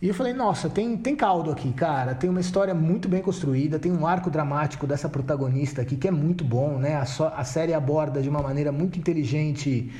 E 0.00 0.08
eu 0.08 0.14
falei, 0.14 0.34
nossa, 0.34 0.68
tem, 0.68 0.94
tem 0.98 1.16
caldo 1.16 1.50
aqui, 1.50 1.72
cara. 1.72 2.14
Tem 2.14 2.28
uma 2.28 2.40
história 2.40 2.74
muito 2.74 3.08
bem 3.08 3.22
construída, 3.22 3.78
tem 3.78 3.90
um 3.90 4.06
arco 4.06 4.30
dramático 4.30 4.86
dessa 4.86 5.08
protagonista 5.08 5.80
aqui 5.80 5.96
que 5.96 6.06
é 6.06 6.10
muito 6.10 6.44
bom, 6.44 6.78
né? 6.78 6.96
A, 6.96 7.06
so, 7.06 7.24
a 7.24 7.42
série 7.44 7.72
aborda 7.72 8.20
de 8.20 8.28
uma 8.28 8.42
maneira 8.42 8.70
muito 8.70 8.98
inteligente 8.98 9.90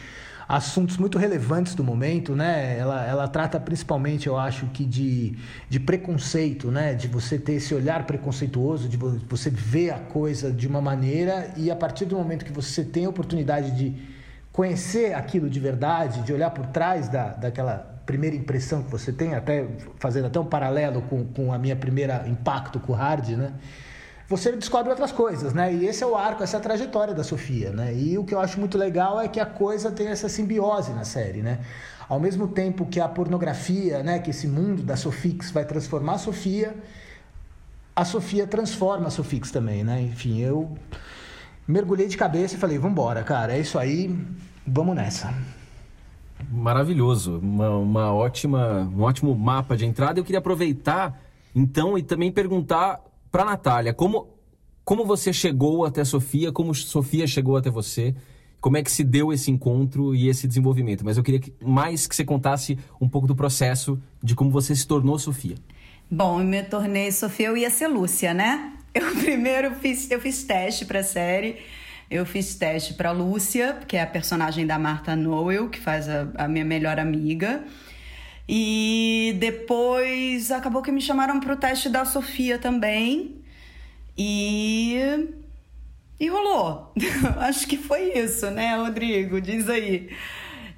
assuntos 0.48 0.96
muito 0.96 1.18
relevantes 1.18 1.74
do 1.74 1.82
momento, 1.82 2.36
né? 2.36 2.78
Ela, 2.78 3.04
ela 3.06 3.26
trata 3.26 3.58
principalmente, 3.58 4.26
eu 4.26 4.36
acho, 4.36 4.66
que 4.66 4.84
de, 4.84 5.34
de 5.68 5.80
preconceito, 5.80 6.70
né? 6.70 6.94
De 6.94 7.08
você 7.08 7.38
ter 7.38 7.54
esse 7.54 7.74
olhar 7.74 8.06
preconceituoso, 8.06 8.88
de 8.88 8.96
você 8.96 9.50
ver 9.50 9.90
a 9.90 9.98
coisa 9.98 10.52
de 10.52 10.68
uma 10.68 10.80
maneira 10.80 11.52
e 11.56 11.70
a 11.70 11.74
partir 11.74 12.04
do 12.04 12.16
momento 12.16 12.44
que 12.44 12.52
você 12.52 12.84
tem 12.84 13.06
a 13.06 13.08
oportunidade 13.08 13.72
de 13.72 14.15
conhecer 14.56 15.12
aquilo 15.12 15.50
de 15.50 15.60
verdade, 15.60 16.22
de 16.22 16.32
olhar 16.32 16.48
por 16.48 16.64
trás 16.68 17.10
da, 17.10 17.28
daquela 17.28 18.00
primeira 18.06 18.34
impressão 18.34 18.82
que 18.82 18.90
você 18.90 19.12
tem, 19.12 19.34
até 19.34 19.66
fazendo 19.98 20.28
até 20.28 20.40
um 20.40 20.46
paralelo 20.46 21.02
com, 21.02 21.26
com 21.26 21.52
a 21.52 21.58
minha 21.58 21.76
primeira 21.76 22.26
impacto 22.26 22.80
com 22.80 22.92
o 22.92 22.96
hard, 22.96 23.28
né? 23.36 23.52
Você 24.30 24.50
descobre 24.52 24.88
outras 24.90 25.12
coisas, 25.12 25.52
né? 25.52 25.74
E 25.74 25.86
esse 25.86 26.02
é 26.02 26.06
o 26.06 26.16
arco, 26.16 26.42
essa 26.42 26.56
é 26.56 26.58
a 26.58 26.62
trajetória 26.62 27.12
da 27.12 27.22
Sofia, 27.22 27.70
né? 27.70 27.94
E 27.94 28.16
o 28.16 28.24
que 28.24 28.34
eu 28.34 28.40
acho 28.40 28.58
muito 28.58 28.78
legal 28.78 29.20
é 29.20 29.28
que 29.28 29.38
a 29.38 29.44
coisa 29.44 29.90
tem 29.90 30.08
essa 30.08 30.28
simbiose 30.28 30.90
na 30.94 31.04
série, 31.04 31.42
né? 31.42 31.58
Ao 32.08 32.18
mesmo 32.18 32.48
tempo 32.48 32.86
que 32.86 32.98
a 32.98 33.06
pornografia, 33.06 34.02
né, 34.02 34.20
que 34.20 34.30
esse 34.30 34.48
mundo 34.48 34.82
da 34.82 34.96
Sofix 34.96 35.50
vai 35.50 35.66
transformar 35.66 36.14
a 36.14 36.18
Sofia, 36.18 36.74
a 37.94 38.04
Sofia 38.06 38.46
transforma 38.46 39.08
a 39.08 39.10
Sofix 39.10 39.50
também, 39.50 39.84
né? 39.84 40.00
Enfim, 40.00 40.40
eu 40.40 40.76
mergulhei 41.66 42.06
de 42.06 42.16
cabeça 42.16 42.54
e 42.54 42.58
falei, 42.58 42.78
vamos 42.78 42.92
embora, 42.92 43.22
cara, 43.22 43.56
é 43.56 43.60
isso 43.60 43.78
aí, 43.78 44.14
vamos 44.66 44.94
nessa. 44.94 45.34
Maravilhoso, 46.50 47.38
uma, 47.38 47.70
uma 47.70 48.14
ótima, 48.14 48.90
um 48.94 49.02
ótimo 49.02 49.34
mapa 49.34 49.76
de 49.76 49.84
entrada. 49.84 50.20
Eu 50.20 50.24
queria 50.24 50.38
aproveitar, 50.38 51.20
então, 51.54 51.96
e 51.96 52.02
também 52.02 52.30
perguntar 52.30 53.00
para 53.30 53.44
Natália, 53.44 53.92
como, 53.92 54.28
como 54.84 55.04
você 55.04 55.32
chegou 55.32 55.84
até 55.84 56.02
a 56.02 56.04
Sofia, 56.04 56.52
como 56.52 56.74
Sofia 56.74 57.26
chegou 57.26 57.56
até 57.56 57.70
você, 57.70 58.14
como 58.60 58.76
é 58.76 58.82
que 58.82 58.90
se 58.90 59.02
deu 59.02 59.32
esse 59.32 59.50
encontro 59.50 60.14
e 60.14 60.28
esse 60.28 60.46
desenvolvimento. 60.46 61.04
Mas 61.04 61.16
eu 61.16 61.22
queria 61.22 61.40
que, 61.40 61.52
mais 61.62 62.06
que 62.06 62.14
você 62.14 62.24
contasse 62.24 62.78
um 63.00 63.08
pouco 63.08 63.26
do 63.26 63.34
processo 63.34 64.00
de 64.22 64.34
como 64.34 64.50
você 64.50 64.74
se 64.74 64.86
tornou 64.86 65.18
Sofia. 65.18 65.56
Bom, 66.10 66.40
eu 66.40 66.46
me 66.46 66.62
tornei 66.62 67.10
Sofia, 67.10 67.48
eu 67.48 67.56
ia 67.56 67.70
ser 67.70 67.88
Lúcia, 67.88 68.32
né? 68.32 68.75
Eu 68.98 69.14
primeiro 69.16 69.74
fiz, 69.74 70.10
eu 70.10 70.18
fiz 70.18 70.42
teste 70.44 70.86
para 70.86 71.00
a 71.00 71.04
série. 71.04 71.58
Eu 72.10 72.24
fiz 72.24 72.54
teste 72.54 72.94
para 72.94 73.10
Lúcia, 73.10 73.80
que 73.86 73.94
é 73.94 74.02
a 74.02 74.06
personagem 74.06 74.66
da 74.66 74.78
Martha 74.78 75.14
Noel, 75.14 75.68
que 75.68 75.78
faz 75.78 76.08
a, 76.08 76.28
a 76.36 76.48
minha 76.48 76.64
melhor 76.64 76.98
amiga. 76.98 77.62
E 78.48 79.36
depois 79.38 80.50
acabou 80.50 80.80
que 80.80 80.90
me 80.90 81.02
chamaram 81.02 81.40
para 81.40 81.52
o 81.52 81.56
teste 81.56 81.90
da 81.90 82.06
Sofia 82.06 82.58
também. 82.58 83.42
E 84.16 84.98
e 86.18 86.28
rolou. 86.28 86.94
Acho 87.38 87.66
que 87.66 87.76
foi 87.76 88.18
isso, 88.18 88.50
né, 88.50 88.76
Rodrigo? 88.76 89.40
Diz 89.42 89.68
aí. 89.68 90.08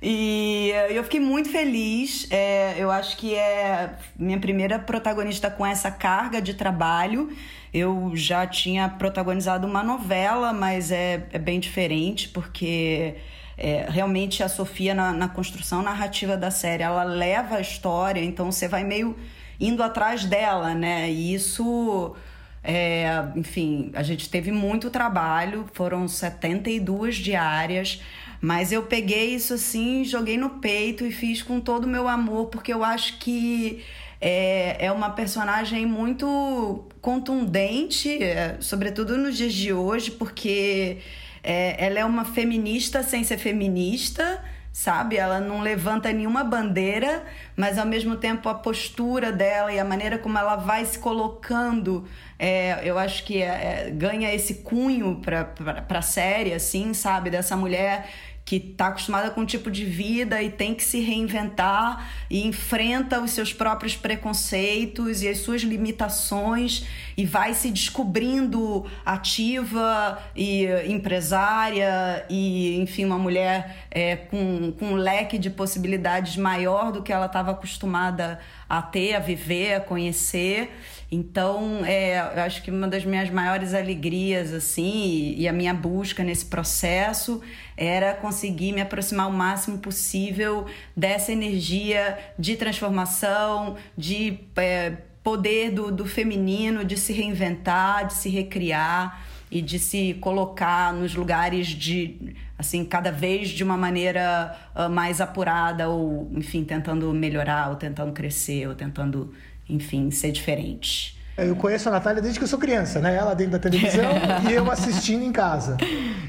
E 0.02 0.72
eu 0.90 1.04
fiquei 1.04 1.20
muito 1.20 1.50
feliz. 1.50 2.26
É, 2.30 2.74
eu 2.78 2.90
acho 2.90 3.16
que 3.16 3.34
é 3.34 3.94
minha 4.16 4.38
primeira 4.38 4.78
protagonista 4.78 5.50
com 5.50 5.66
essa 5.66 5.90
carga 5.90 6.40
de 6.40 6.54
trabalho. 6.54 7.30
Eu 7.72 8.12
já 8.14 8.46
tinha 8.46 8.88
protagonizado 8.88 9.66
uma 9.66 9.82
novela, 9.82 10.52
mas 10.52 10.90
é, 10.90 11.26
é 11.32 11.38
bem 11.38 11.60
diferente, 11.60 12.28
porque 12.28 13.16
é, 13.56 13.86
realmente 13.88 14.42
a 14.42 14.48
Sofia, 14.48 14.94
na, 14.94 15.12
na 15.12 15.28
construção 15.28 15.82
narrativa 15.82 16.36
da 16.36 16.50
série, 16.50 16.82
ela 16.82 17.02
leva 17.02 17.56
a 17.56 17.60
história, 17.60 18.22
então 18.22 18.52
você 18.52 18.68
vai 18.68 18.84
meio 18.84 19.16
indo 19.60 19.82
atrás 19.82 20.24
dela, 20.24 20.74
né? 20.74 21.10
E 21.10 21.34
isso. 21.34 22.14
É, 22.62 23.06
enfim, 23.36 23.90
a 23.94 24.02
gente 24.02 24.28
teve 24.28 24.50
muito 24.50 24.90
trabalho, 24.90 25.66
foram 25.72 26.06
72 26.06 27.16
diárias, 27.16 28.02
mas 28.40 28.72
eu 28.72 28.82
peguei 28.82 29.34
isso 29.34 29.54
assim, 29.54 30.04
joguei 30.04 30.36
no 30.36 30.50
peito 30.60 31.04
e 31.04 31.10
fiz 31.10 31.42
com 31.42 31.60
todo 31.60 31.84
o 31.84 31.88
meu 31.88 32.08
amor, 32.08 32.46
porque 32.46 32.72
eu 32.72 32.84
acho 32.84 33.18
que 33.18 33.82
é, 34.20 34.86
é 34.86 34.92
uma 34.92 35.10
personagem 35.10 35.86
muito 35.86 36.84
contundente, 37.00 38.22
é, 38.22 38.56
sobretudo 38.60 39.16
nos 39.16 39.36
dias 39.36 39.52
de 39.52 39.72
hoje, 39.72 40.10
porque 40.10 40.98
é, 41.42 41.84
ela 41.86 41.98
é 41.98 42.04
uma 42.04 42.24
feminista 42.24 43.02
sem 43.02 43.22
ser 43.24 43.38
feminista 43.38 44.42
sabe? 44.78 45.16
Ela 45.16 45.40
não 45.40 45.60
levanta 45.60 46.12
nenhuma 46.12 46.44
bandeira, 46.44 47.24
mas 47.56 47.78
ao 47.78 47.84
mesmo 47.84 48.14
tempo 48.14 48.48
a 48.48 48.54
postura 48.54 49.32
dela 49.32 49.72
e 49.72 49.78
a 49.80 49.84
maneira 49.84 50.18
como 50.18 50.38
ela 50.38 50.54
vai 50.54 50.84
se 50.84 51.00
colocando, 51.00 52.06
é, 52.38 52.78
eu 52.88 52.96
acho 52.96 53.24
que 53.24 53.42
é, 53.42 53.86
é 53.88 53.90
ganha 53.90 54.32
esse 54.32 54.54
cunho 54.62 55.20
para 55.20 55.98
a 55.98 56.02
série, 56.02 56.52
assim, 56.52 56.94
sabe? 56.94 57.28
Dessa 57.28 57.56
mulher 57.56 58.08
que 58.48 58.56
está 58.56 58.86
acostumada 58.86 59.28
com 59.28 59.42
um 59.42 59.44
tipo 59.44 59.70
de 59.70 59.84
vida 59.84 60.42
e 60.42 60.48
tem 60.48 60.74
que 60.74 60.82
se 60.82 61.00
reinventar 61.00 62.10
e 62.30 62.46
enfrenta 62.46 63.20
os 63.20 63.32
seus 63.32 63.52
próprios 63.52 63.94
preconceitos 63.94 65.20
e 65.20 65.28
as 65.28 65.40
suas 65.40 65.60
limitações 65.60 66.86
e 67.14 67.26
vai 67.26 67.52
se 67.52 67.70
descobrindo 67.70 68.86
ativa 69.04 70.18
e 70.34 70.64
empresária 70.86 72.24
e, 72.30 72.80
enfim, 72.80 73.04
uma 73.04 73.18
mulher 73.18 73.86
é, 73.90 74.16
com, 74.16 74.72
com 74.72 74.92
um 74.92 74.94
leque 74.94 75.36
de 75.36 75.50
possibilidades 75.50 76.38
maior 76.38 76.90
do 76.90 77.02
que 77.02 77.12
ela 77.12 77.26
estava 77.26 77.50
acostumada 77.50 78.40
a 78.66 78.80
ter, 78.80 79.14
a 79.14 79.18
viver, 79.18 79.74
a 79.74 79.80
conhecer. 79.80 80.70
Então, 81.10 81.84
é, 81.86 82.18
eu 82.18 82.42
acho 82.42 82.62
que 82.62 82.70
uma 82.70 82.86
das 82.86 83.02
minhas 83.02 83.30
maiores 83.30 83.72
alegrias, 83.72 84.52
assim, 84.52 85.34
e, 85.38 85.48
a 85.48 85.52
minha 85.52 85.72
busca 85.72 86.22
nesse 86.22 86.44
processo 86.44 87.40
era 87.76 88.12
conseguir 88.12 88.72
me 88.72 88.82
aproximar 88.82 89.26
o 89.26 89.32
máximo 89.32 89.78
possível 89.78 90.66
dessa 90.94 91.32
energia 91.32 92.18
de 92.38 92.56
transformação, 92.56 93.76
de 93.96 94.38
é, 94.56 94.98
poder 95.22 95.70
do, 95.70 95.90
do 95.90 96.04
feminino, 96.04 96.84
de 96.84 96.98
se 96.98 97.14
reinventar, 97.14 98.06
de 98.06 98.12
se 98.12 98.28
recriar 98.28 99.26
e 99.50 99.62
de 99.62 99.78
se 99.78 100.14
colocar 100.20 100.92
nos 100.92 101.14
lugares 101.14 101.68
de 101.68 102.34
assim 102.58 102.84
cada 102.84 103.10
vez 103.10 103.48
de 103.48 103.64
uma 103.64 103.76
maneira 103.76 104.54
uh, 104.74 104.90
mais 104.90 105.20
apurada 105.20 105.88
ou 105.88 106.30
enfim 106.34 106.64
tentando 106.64 107.12
melhorar 107.14 107.70
ou 107.70 107.76
tentando 107.76 108.12
crescer 108.12 108.68
ou 108.68 108.74
tentando 108.74 109.32
enfim, 109.68 110.10
ser 110.10 110.32
diferente. 110.32 111.18
Eu 111.36 111.54
conheço 111.54 111.88
a 111.88 111.92
Natália 111.92 112.20
desde 112.20 112.38
que 112.38 112.44
eu 112.44 112.48
sou 112.48 112.58
criança, 112.58 112.98
né? 112.98 113.14
Ela 113.14 113.32
dentro 113.32 113.52
da 113.52 113.58
televisão 113.60 114.10
e 114.50 114.52
eu 114.52 114.68
assistindo 114.68 115.22
em 115.24 115.30
casa. 115.30 115.76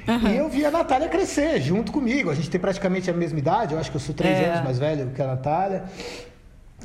Uhum. 0.08 0.30
E 0.30 0.38
eu 0.38 0.48
vi 0.48 0.64
a 0.64 0.70
Natália 0.70 1.10
crescer 1.10 1.60
junto 1.62 1.92
comigo. 1.92 2.30
A 2.30 2.36
gente 2.36 2.50
tem 2.50 2.62
praticamente 2.62 3.10
a 3.10 3.14
mesma 3.14 3.40
idade, 3.40 3.74
eu 3.74 3.80
acho 3.80 3.90
que 3.90 3.98
eu 3.98 4.02
sou 4.02 4.14
três 4.14 4.38
é. 4.38 4.52
anos 4.52 4.64
mais 4.64 4.78
velho 4.78 5.10
que 5.10 5.22
a 5.22 5.26
Natália. 5.26 5.84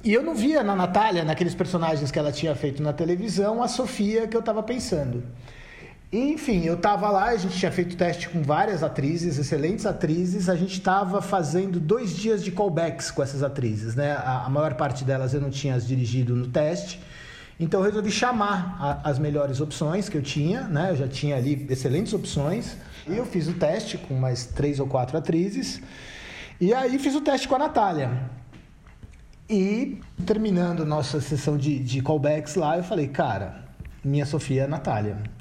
E 0.02 0.12
eu 0.12 0.22
não 0.22 0.34
via 0.34 0.62
na 0.62 0.74
Natália, 0.74 1.22
naqueles 1.22 1.54
personagens 1.54 2.10
que 2.10 2.18
ela 2.18 2.32
tinha 2.32 2.54
feito 2.54 2.82
na 2.82 2.92
televisão, 2.92 3.62
a 3.62 3.68
Sofia 3.68 4.26
que 4.26 4.36
eu 4.36 4.40
estava 4.40 4.62
pensando. 4.62 5.22
Enfim, 6.16 6.62
eu 6.62 6.74
estava 6.74 7.10
lá, 7.10 7.30
a 7.30 7.36
gente 7.36 7.58
tinha 7.58 7.72
feito 7.72 7.96
teste 7.96 8.28
com 8.28 8.40
várias 8.40 8.84
atrizes, 8.84 9.36
excelentes 9.36 9.84
atrizes. 9.84 10.48
A 10.48 10.54
gente 10.54 10.74
estava 10.74 11.20
fazendo 11.20 11.80
dois 11.80 12.16
dias 12.16 12.44
de 12.44 12.52
callbacks 12.52 13.10
com 13.10 13.20
essas 13.20 13.42
atrizes, 13.42 13.96
né? 13.96 14.12
A, 14.12 14.44
a 14.44 14.48
maior 14.48 14.74
parte 14.74 15.02
delas 15.02 15.34
eu 15.34 15.40
não 15.40 15.50
tinha 15.50 15.74
as 15.74 15.84
dirigido 15.84 16.36
no 16.36 16.46
teste. 16.46 17.00
Então 17.58 17.80
eu 17.80 17.86
resolvi 17.86 18.12
chamar 18.12 18.76
a, 18.80 19.10
as 19.10 19.18
melhores 19.18 19.60
opções 19.60 20.08
que 20.08 20.16
eu 20.16 20.22
tinha, 20.22 20.60
né? 20.68 20.90
Eu 20.90 20.96
já 20.96 21.08
tinha 21.08 21.34
ali 21.34 21.66
excelentes 21.68 22.12
opções. 22.12 22.76
E 23.08 23.16
eu 23.16 23.26
fiz 23.26 23.48
o 23.48 23.54
teste 23.54 23.98
com 23.98 24.14
mais 24.14 24.46
três 24.46 24.78
ou 24.78 24.86
quatro 24.86 25.18
atrizes. 25.18 25.82
E 26.60 26.72
aí 26.72 26.96
fiz 27.00 27.16
o 27.16 27.20
teste 27.22 27.48
com 27.48 27.56
a 27.56 27.58
Natália. 27.58 28.30
E 29.50 29.98
terminando 30.24 30.86
nossa 30.86 31.20
sessão 31.20 31.58
de, 31.58 31.76
de 31.80 32.00
callbacks 32.00 32.54
lá, 32.54 32.76
eu 32.76 32.84
falei, 32.84 33.08
cara, 33.08 33.64
minha 34.04 34.24
Sofia 34.24 34.62
é 34.62 34.64
a 34.66 34.68
Natália. 34.68 35.33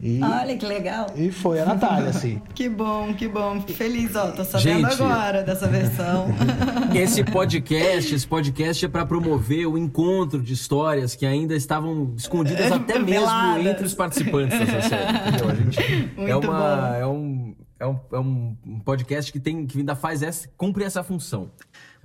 E, 0.00 0.22
Olha 0.22 0.56
que 0.56 0.64
legal. 0.64 1.06
E 1.16 1.32
foi 1.32 1.60
a 1.60 1.66
Natália, 1.66 2.10
assim. 2.10 2.40
que 2.54 2.68
bom, 2.68 3.12
que 3.14 3.26
bom. 3.26 3.60
Feliz, 3.62 4.14
ó. 4.14 4.30
Tô 4.30 4.44
sabendo 4.44 4.88
Gente, 4.88 5.02
agora 5.02 5.42
dessa 5.42 5.66
versão. 5.66 6.28
esse 6.94 7.24
podcast, 7.26 8.14
esse 8.14 8.26
podcast 8.26 8.84
é 8.84 8.88
para 8.88 9.04
promover 9.04 9.66
o 9.66 9.76
encontro 9.76 10.40
de 10.40 10.52
histórias 10.52 11.16
que 11.16 11.26
ainda 11.26 11.56
estavam 11.56 12.14
escondidas 12.16 12.70
até 12.70 12.96
mesmo 13.00 13.28
entre 13.68 13.84
os 13.84 13.94
participantes 13.94 14.56
dessa 14.56 14.88
série. 14.88 15.28
Entendeu? 15.28 15.48
A 15.48 15.54
gente 15.54 16.12
Muito 16.16 16.30
é 16.30 16.36
uma, 16.36 16.96
é 16.96 17.06
um, 17.06 17.56
é 17.80 17.86
um, 17.86 18.00
é 18.12 18.18
um 18.20 18.80
podcast 18.84 19.32
que 19.32 19.40
tem 19.40 19.66
que 19.66 19.78
ainda 19.78 19.96
faz 19.96 20.22
essa, 20.22 20.48
cumpre 20.56 20.84
essa 20.84 21.02
função. 21.02 21.50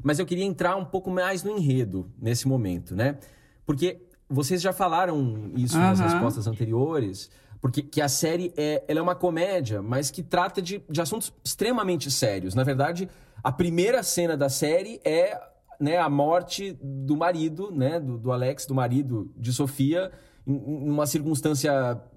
Mas 0.02 0.18
eu 0.18 0.26
queria 0.26 0.46
entrar 0.46 0.76
um 0.76 0.86
pouco 0.86 1.12
mais 1.12 1.44
no 1.44 1.52
enredo 1.56 2.12
nesse 2.20 2.48
momento, 2.48 2.96
né? 2.96 3.20
Porque 3.68 4.02
vocês 4.28 4.64
já 4.64 4.74
falaram 4.74 5.52
isso 5.56 5.78
nas 5.78 6.00
respostas 6.00 6.48
anteriores 6.48 7.30
porque 7.64 7.82
que 7.82 8.02
a 8.02 8.10
série 8.10 8.54
é, 8.58 8.84
ela 8.90 9.00
é 9.00 9.02
uma 9.02 9.16
comédia, 9.16 9.82
mas 9.82 10.12
que 10.12 10.22
trata 10.22 10.62
de, 10.62 10.84
de 10.90 11.00
assuntos 11.00 11.32
extremamente 11.42 12.12
sérios. 12.12 12.54
Na 12.54 12.62
verdade, 12.62 13.08
a 13.42 13.54
primeira 13.54 14.04
cena 14.04 14.36
da 14.36 14.50
série 14.50 15.00
é 15.06 15.40
né, 15.80 15.96
a 15.96 16.10
morte 16.10 16.78
do 16.84 17.16
marido, 17.16 17.72
né, 17.72 18.02
do, 18.02 18.18
do 18.18 18.34
Alex, 18.34 18.66
do 18.66 18.76
marido 18.76 19.32
de 19.38 19.54
Sofia, 19.54 20.12
em, 20.46 20.56
em 20.56 20.90
uma 20.90 21.06
circunstância 21.06 21.72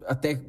até 0.05 0.41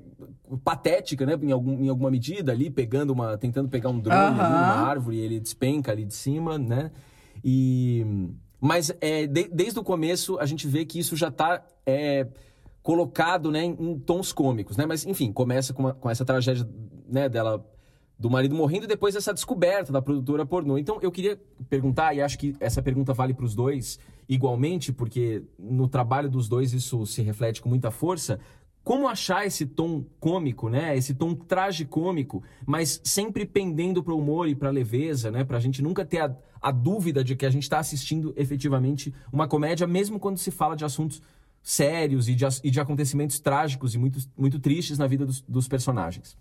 patética, 0.64 1.28
né, 1.28 1.38
em, 1.44 1.52
algum, 1.52 1.80
em 1.84 1.90
alguma 1.90 2.10
medida 2.10 2.52
ali, 2.52 2.68
pegando 2.72 3.14
uma, 3.14 3.38
tentando 3.38 3.70
pegar 3.70 3.90
um 3.90 4.00
drone 4.00 4.20
uhum. 4.20 4.42
ali 4.42 4.50
numa 4.50 4.90
árvore, 4.90 5.18
e 5.18 5.20
ele 5.20 5.40
despenca 5.40 5.92
ali 5.92 6.06
de 6.06 6.16
cima, 6.16 6.58
né? 6.58 6.90
E 7.44 8.04
mas 8.60 8.92
é, 9.00 9.28
de, 9.28 9.48
desde 9.50 9.78
o 9.78 9.84
começo 9.84 10.40
a 10.40 10.46
gente 10.48 10.68
vê 10.68 10.84
que 10.86 10.98
isso 10.98 11.16
já 11.16 11.28
está 11.28 11.64
é, 11.86 12.26
colocado 12.88 13.52
né, 13.52 13.66
em, 13.66 14.00
tons 14.00 14.32
cômicos, 14.32 14.78
né? 14.78 14.86
Mas, 14.86 15.06
enfim, 15.06 15.34
começa 15.34 15.74
com, 15.74 15.84
uma, 15.84 15.94
com 15.94 16.10
essa 16.10 16.24
tragédia 16.24 16.66
né, 17.06 17.28
dela, 17.28 17.62
do 18.18 18.30
marido 18.30 18.56
morrendo 18.56 18.86
e 18.86 18.88
depois 18.88 19.14
essa 19.14 19.34
descoberta 19.34 19.92
da 19.92 20.02
produtora 20.02 20.46
pornô. 20.46 20.78
Então, 20.78 20.98
eu 21.02 21.12
queria 21.12 21.38
perguntar, 21.68 22.16
e 22.16 22.22
acho 22.22 22.40
que 22.40 22.56
essa 22.62 22.82
pergunta 22.82 23.14
vale 23.14 23.34
para 23.34 23.44
os 23.44 23.54
dois 23.54 24.00
igualmente, 24.30 24.94
porque 24.94 25.44
no 25.60 25.90
trabalho 25.90 26.30
dos 26.30 26.48
dois 26.48 26.72
isso 26.72 27.06
se 27.06 27.22
reflete 27.22 27.62
com 27.62 27.68
muita 27.68 27.92
força. 27.92 28.40
Como 28.86 29.10
achar 29.10 29.46
esse 29.46 29.66
tom 29.66 30.06
cômico, 30.18 30.70
né? 30.70 30.96
Esse 30.96 31.14
tom 31.14 31.36
tragicômico, 31.36 32.42
mas 32.66 33.02
sempre 33.04 33.46
pendendo 33.46 34.02
para 34.02 34.14
o 34.14 34.18
humor 34.18 34.48
e 34.48 34.56
para 34.56 34.70
a 34.70 34.72
leveza, 34.72 35.30
né? 35.30 35.44
Para 35.44 35.58
a 35.58 35.60
gente 35.60 35.82
nunca 35.82 36.06
ter 36.06 36.20
a, 36.20 36.34
a 36.62 36.72
dúvida 36.72 37.22
de 37.22 37.36
que 37.36 37.46
a 37.46 37.50
gente 37.50 37.64
está 37.64 37.80
assistindo 37.80 38.34
efetivamente 38.38 39.14
uma 39.30 39.46
comédia, 39.46 39.86
mesmo 39.86 40.18
quando 40.22 40.38
se 40.38 40.52
fala 40.52 40.74
de 40.74 40.86
assuntos 40.86 41.22
sérios 41.62 42.30
e 42.30 42.36
de, 42.36 42.46
e 42.64 42.72
de 42.72 42.80
acontecimentos 42.80 43.40
trágicos 43.40 43.94
e 43.94 43.98
muito, 43.98 44.20
muito 44.38 44.60
tristes 44.60 44.98
na 44.98 45.08
vida 45.08 45.26
dos, 45.26 45.42
dos 45.42 45.68
personagens. 45.68 46.38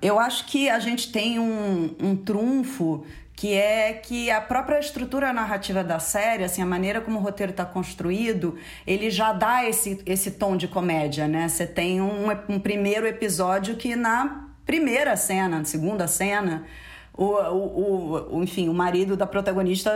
Eu 0.00 0.18
acho 0.18 0.46
que 0.46 0.68
a 0.68 0.78
gente 0.78 1.10
tem 1.10 1.38
um, 1.38 1.94
um 2.00 2.16
trunfo 2.16 3.04
que 3.36 3.52
é 3.52 3.92
que 3.92 4.30
a 4.30 4.40
própria 4.40 4.78
estrutura 4.78 5.32
narrativa 5.32 5.82
da 5.82 5.98
série, 5.98 6.44
assim, 6.44 6.62
a 6.62 6.66
maneira 6.66 7.00
como 7.00 7.18
o 7.18 7.22
roteiro 7.22 7.50
está 7.50 7.64
construído, 7.64 8.56
ele 8.86 9.10
já 9.10 9.32
dá 9.32 9.68
esse, 9.68 10.00
esse 10.06 10.32
tom 10.32 10.56
de 10.56 10.68
comédia, 10.68 11.26
né? 11.26 11.48
Você 11.48 11.66
tem 11.66 12.00
um, 12.00 12.26
um 12.48 12.60
primeiro 12.60 13.06
episódio 13.06 13.76
que 13.76 13.96
na 13.96 14.48
primeira 14.64 15.16
cena, 15.16 15.58
na 15.58 15.64
segunda 15.64 16.06
cena, 16.06 16.64
o, 17.12 17.24
o, 17.24 18.36
o, 18.36 18.42
enfim, 18.42 18.68
o 18.68 18.74
marido 18.74 19.16
da 19.16 19.26
protagonista 19.26 19.92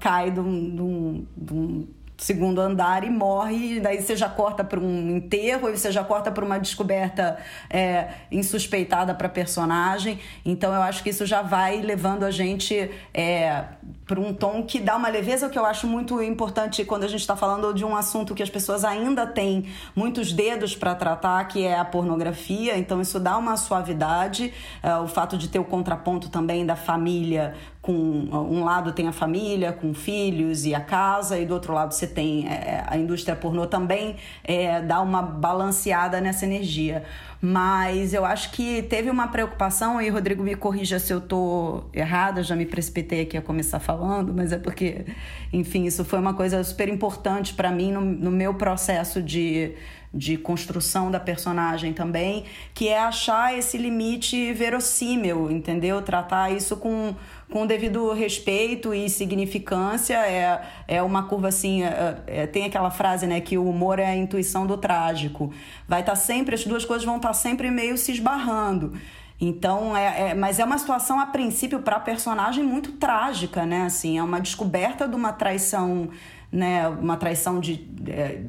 cai 0.00 0.30
de 0.30 0.40
um, 0.40 1.26
de 1.36 1.54
um 1.54 1.86
segundo 2.16 2.60
andar 2.60 3.04
e 3.04 3.10
morre, 3.10 3.78
daí 3.80 4.00
você 4.00 4.16
já 4.16 4.28
corta 4.28 4.64
para 4.64 4.80
um 4.80 5.16
enterro, 5.16 5.68
e 5.68 5.76
você 5.76 5.92
já 5.92 6.02
corta 6.02 6.30
para 6.30 6.44
uma 6.44 6.58
descoberta 6.58 7.36
é, 7.68 8.08
insuspeitada 8.30 9.14
para 9.14 9.28
personagem. 9.28 10.18
Então 10.44 10.74
eu 10.74 10.82
acho 10.82 11.02
que 11.02 11.10
isso 11.10 11.26
já 11.26 11.42
vai 11.42 11.80
levando 11.80 12.24
a 12.24 12.30
gente 12.30 12.90
é, 13.12 13.64
para 14.06 14.20
um 14.20 14.32
tom 14.32 14.62
que 14.62 14.80
dá 14.80 14.96
uma 14.96 15.08
leveza 15.08 15.48
que 15.48 15.58
eu 15.58 15.66
acho 15.66 15.86
muito 15.86 16.22
importante 16.22 16.84
quando 16.84 17.04
a 17.04 17.08
gente 17.08 17.20
está 17.20 17.36
falando 17.36 17.74
de 17.74 17.84
um 17.84 17.94
assunto 17.94 18.34
que 18.34 18.42
as 18.42 18.50
pessoas 18.50 18.84
ainda 18.84 19.26
têm 19.26 19.66
muitos 19.94 20.32
dedos 20.32 20.74
para 20.74 20.94
tratar, 20.94 21.44
que 21.48 21.64
é 21.64 21.78
a 21.78 21.84
pornografia. 21.84 22.78
Então 22.78 23.00
isso 23.00 23.20
dá 23.20 23.36
uma 23.36 23.56
suavidade, 23.56 24.54
é, 24.82 24.96
o 24.96 25.08
fato 25.08 25.36
de 25.36 25.48
ter 25.48 25.58
o 25.58 25.64
contraponto 25.64 26.30
também 26.30 26.64
da 26.64 26.76
família 26.76 27.54
com 27.86 27.92
um 27.92 28.64
lado 28.64 28.90
tem 28.90 29.06
a 29.06 29.12
família 29.12 29.72
com 29.72 29.94
filhos 29.94 30.66
e 30.66 30.74
a 30.74 30.80
casa 30.80 31.38
e 31.38 31.46
do 31.46 31.54
outro 31.54 31.72
lado 31.72 31.94
você 31.94 32.04
tem 32.04 32.48
é, 32.48 32.82
a 32.84 32.98
indústria 32.98 33.36
pornô 33.36 33.64
também 33.64 34.16
é, 34.42 34.82
dá 34.82 35.00
uma 35.00 35.22
balanceada 35.22 36.20
nessa 36.20 36.44
energia 36.44 37.04
mas 37.40 38.12
eu 38.12 38.24
acho 38.24 38.50
que 38.50 38.82
teve 38.82 39.08
uma 39.08 39.28
preocupação 39.28 40.02
e 40.02 40.08
Rodrigo 40.08 40.42
me 40.42 40.56
corrija 40.56 40.98
se 40.98 41.12
eu 41.12 41.20
tô 41.20 41.84
errada 41.92 42.42
já 42.42 42.56
me 42.56 42.66
precipitei 42.66 43.20
aqui 43.20 43.36
a 43.36 43.42
começar 43.42 43.78
falando 43.78 44.34
mas 44.34 44.50
é 44.50 44.58
porque 44.58 45.04
enfim 45.52 45.84
isso 45.84 46.04
foi 46.04 46.18
uma 46.18 46.34
coisa 46.34 46.64
super 46.64 46.88
importante 46.88 47.54
para 47.54 47.70
mim 47.70 47.92
no, 47.92 48.00
no 48.00 48.32
meu 48.32 48.52
processo 48.54 49.22
de 49.22 49.76
de 50.16 50.36
construção 50.38 51.10
da 51.10 51.20
personagem 51.20 51.92
também, 51.92 52.44
que 52.72 52.88
é 52.88 52.98
achar 52.98 53.56
esse 53.56 53.76
limite 53.76 54.52
verossímil, 54.54 55.50
entendeu? 55.50 56.00
Tratar 56.00 56.50
isso 56.50 56.76
com, 56.78 57.14
com 57.50 57.66
devido 57.66 58.12
respeito 58.12 58.92
e 58.92 59.08
significância. 59.08 60.14
É, 60.14 60.62
é 60.88 61.02
uma 61.02 61.24
curva 61.24 61.48
assim. 61.48 61.82
É, 61.82 62.16
é, 62.26 62.46
tem 62.46 62.64
aquela 62.64 62.90
frase, 62.90 63.26
né, 63.26 63.40
que 63.40 63.56
o 63.56 63.68
humor 63.68 63.98
é 63.98 64.06
a 64.06 64.16
intuição 64.16 64.66
do 64.66 64.76
trágico. 64.76 65.52
Vai 65.88 66.00
estar 66.00 66.12
tá 66.12 66.16
sempre, 66.16 66.54
as 66.54 66.64
duas 66.64 66.84
coisas 66.84 67.04
vão 67.04 67.16
estar 67.16 67.28
tá 67.28 67.34
sempre 67.34 67.70
meio 67.70 67.96
se 67.96 68.12
esbarrando. 68.12 68.92
Então, 69.40 69.96
é, 69.96 70.30
é, 70.30 70.34
mas 70.34 70.58
é 70.58 70.64
uma 70.64 70.78
situação, 70.78 71.20
a 71.20 71.26
princípio, 71.26 71.80
para 71.80 71.96
a 71.96 72.00
personagem 72.00 72.64
muito 72.64 72.92
trágica, 72.92 73.66
né? 73.66 73.82
Assim, 73.82 74.18
é 74.18 74.22
uma 74.22 74.40
descoberta 74.40 75.06
de 75.06 75.14
uma 75.14 75.32
traição, 75.32 76.08
né? 76.50 76.88
Uma 76.88 77.18
traição 77.18 77.60
de, 77.60 77.86
é, 78.08 78.40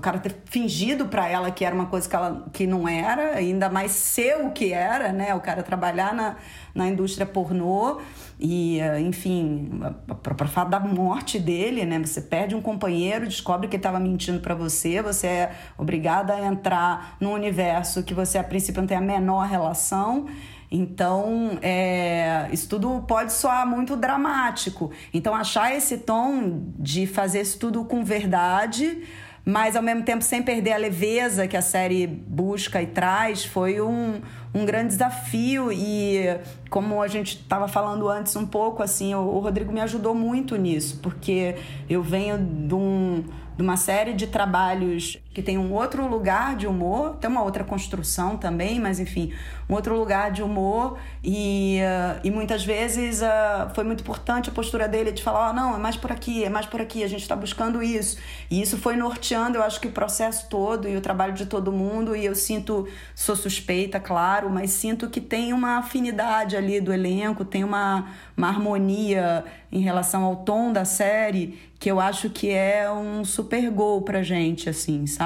do 0.00 0.02
cara 0.02 0.18
ter 0.18 0.34
fingido 0.46 1.06
para 1.06 1.28
ela 1.28 1.50
que 1.50 1.62
era 1.62 1.74
uma 1.74 1.86
coisa 1.86 2.08
que 2.08 2.16
ela 2.16 2.46
que 2.52 2.66
não 2.66 2.88
era, 2.88 3.36
ainda 3.36 3.68
mais 3.68 3.92
ser 3.92 4.38
o 4.38 4.50
que 4.50 4.72
era, 4.72 5.12
né? 5.12 5.34
O 5.34 5.40
cara 5.40 5.62
trabalhar 5.62 6.14
na, 6.14 6.36
na 6.74 6.88
indústria 6.88 7.26
pornô 7.26 8.00
e, 8.38 8.80
eh, 8.80 9.00
enfim, 9.00 9.78
para 10.22 10.48
falar 10.48 10.70
da 10.70 10.80
morte 10.80 11.38
dele, 11.38 11.84
né? 11.84 11.98
Você 11.98 12.22
perde 12.22 12.54
um 12.54 12.62
companheiro, 12.62 13.26
descobre 13.26 13.68
que 13.68 13.76
ele 13.76 13.80
estava 13.80 14.00
mentindo 14.00 14.40
para 14.40 14.54
você, 14.54 15.02
você 15.02 15.26
é 15.26 15.52
obrigada 15.76 16.34
a 16.34 16.46
entrar 16.46 17.16
num 17.20 17.32
universo 17.32 18.02
que 18.02 18.14
você 18.14 18.38
a 18.38 18.44
princípio 18.44 18.80
não 18.80 18.88
tem 18.88 18.96
a 18.96 19.02
menor 19.02 19.46
relação. 19.46 20.26
Então, 20.72 21.58
é, 21.60 22.48
isso 22.52 22.68
tudo 22.68 23.02
pode 23.02 23.32
soar 23.32 23.66
muito 23.66 23.96
dramático. 23.96 24.92
Então, 25.12 25.34
achar 25.34 25.74
esse 25.74 25.98
tom 25.98 26.62
de 26.78 27.08
fazer 27.08 27.40
isso 27.40 27.58
tudo 27.58 27.84
com 27.84 28.04
verdade 28.04 29.02
mas 29.44 29.76
ao 29.76 29.82
mesmo 29.82 30.02
tempo 30.02 30.22
sem 30.22 30.42
perder 30.42 30.72
a 30.72 30.76
leveza 30.76 31.48
que 31.48 31.56
a 31.56 31.62
série 31.62 32.06
busca 32.06 32.80
e 32.82 32.86
traz, 32.86 33.44
foi 33.44 33.80
um, 33.80 34.20
um 34.54 34.64
grande 34.64 34.88
desafio. 34.88 35.72
E 35.72 36.38
como 36.68 37.02
a 37.02 37.08
gente 37.08 37.36
estava 37.36 37.66
falando 37.66 38.08
antes 38.08 38.36
um 38.36 38.46
pouco 38.46 38.82
assim, 38.82 39.14
o, 39.14 39.20
o 39.20 39.38
Rodrigo 39.40 39.72
me 39.72 39.80
ajudou 39.80 40.14
muito 40.14 40.56
nisso, 40.56 41.00
porque 41.02 41.56
eu 41.88 42.02
venho 42.02 42.38
de 42.38 42.74
um 42.74 43.24
de 43.56 43.62
uma 43.62 43.76
série 43.76 44.14
de 44.14 44.26
trabalhos 44.26 45.18
que 45.32 45.40
tem 45.40 45.56
um 45.56 45.72
outro 45.72 46.08
lugar 46.08 46.56
de 46.56 46.66
humor, 46.66 47.16
tem 47.16 47.30
uma 47.30 47.42
outra 47.42 47.62
construção 47.62 48.36
também, 48.36 48.80
mas 48.80 48.98
enfim, 48.98 49.32
um 49.68 49.74
outro 49.74 49.96
lugar 49.96 50.32
de 50.32 50.42
humor 50.42 50.98
e, 51.22 51.78
uh, 51.80 52.20
e 52.24 52.30
muitas 52.32 52.64
vezes 52.64 53.22
uh, 53.22 53.72
foi 53.72 53.84
muito 53.84 54.00
importante 54.00 54.50
a 54.50 54.52
postura 54.52 54.88
dele 54.88 55.12
de 55.12 55.22
falar, 55.22 55.50
oh, 55.50 55.52
não, 55.52 55.76
é 55.76 55.78
mais 55.78 55.96
por 55.96 56.10
aqui, 56.10 56.42
é 56.42 56.50
mais 56.50 56.66
por 56.66 56.80
aqui, 56.80 57.04
a 57.04 57.08
gente 57.08 57.22
está 57.22 57.36
buscando 57.36 57.80
isso. 57.80 58.18
E 58.50 58.60
isso 58.60 58.76
foi 58.76 58.96
norteando, 58.96 59.56
eu 59.56 59.62
acho 59.62 59.80
que 59.80 59.86
o 59.86 59.92
processo 59.92 60.48
todo 60.48 60.88
e 60.88 60.96
o 60.96 61.00
trabalho 61.00 61.32
de 61.32 61.46
todo 61.46 61.70
mundo 61.70 62.16
e 62.16 62.24
eu 62.24 62.34
sinto, 62.34 62.88
sou 63.14 63.36
suspeita, 63.36 64.00
claro, 64.00 64.50
mas 64.50 64.70
sinto 64.70 65.08
que 65.08 65.20
tem 65.20 65.52
uma 65.52 65.78
afinidade 65.78 66.56
ali 66.56 66.80
do 66.80 66.92
elenco, 66.92 67.44
tem 67.44 67.62
uma, 67.62 68.08
uma 68.36 68.48
harmonia 68.48 69.44
em 69.70 69.80
relação 69.80 70.24
ao 70.24 70.36
tom 70.36 70.72
da 70.72 70.84
série 70.84 71.70
que 71.80 71.90
eu 71.90 71.98
acho 71.98 72.28
que 72.28 72.50
é 72.50 72.90
um 72.92 73.24
super 73.24 73.70
gol 73.70 74.02
pra 74.02 74.22
gente, 74.22 74.68
assim, 74.68 75.06
sabe? 75.06 75.19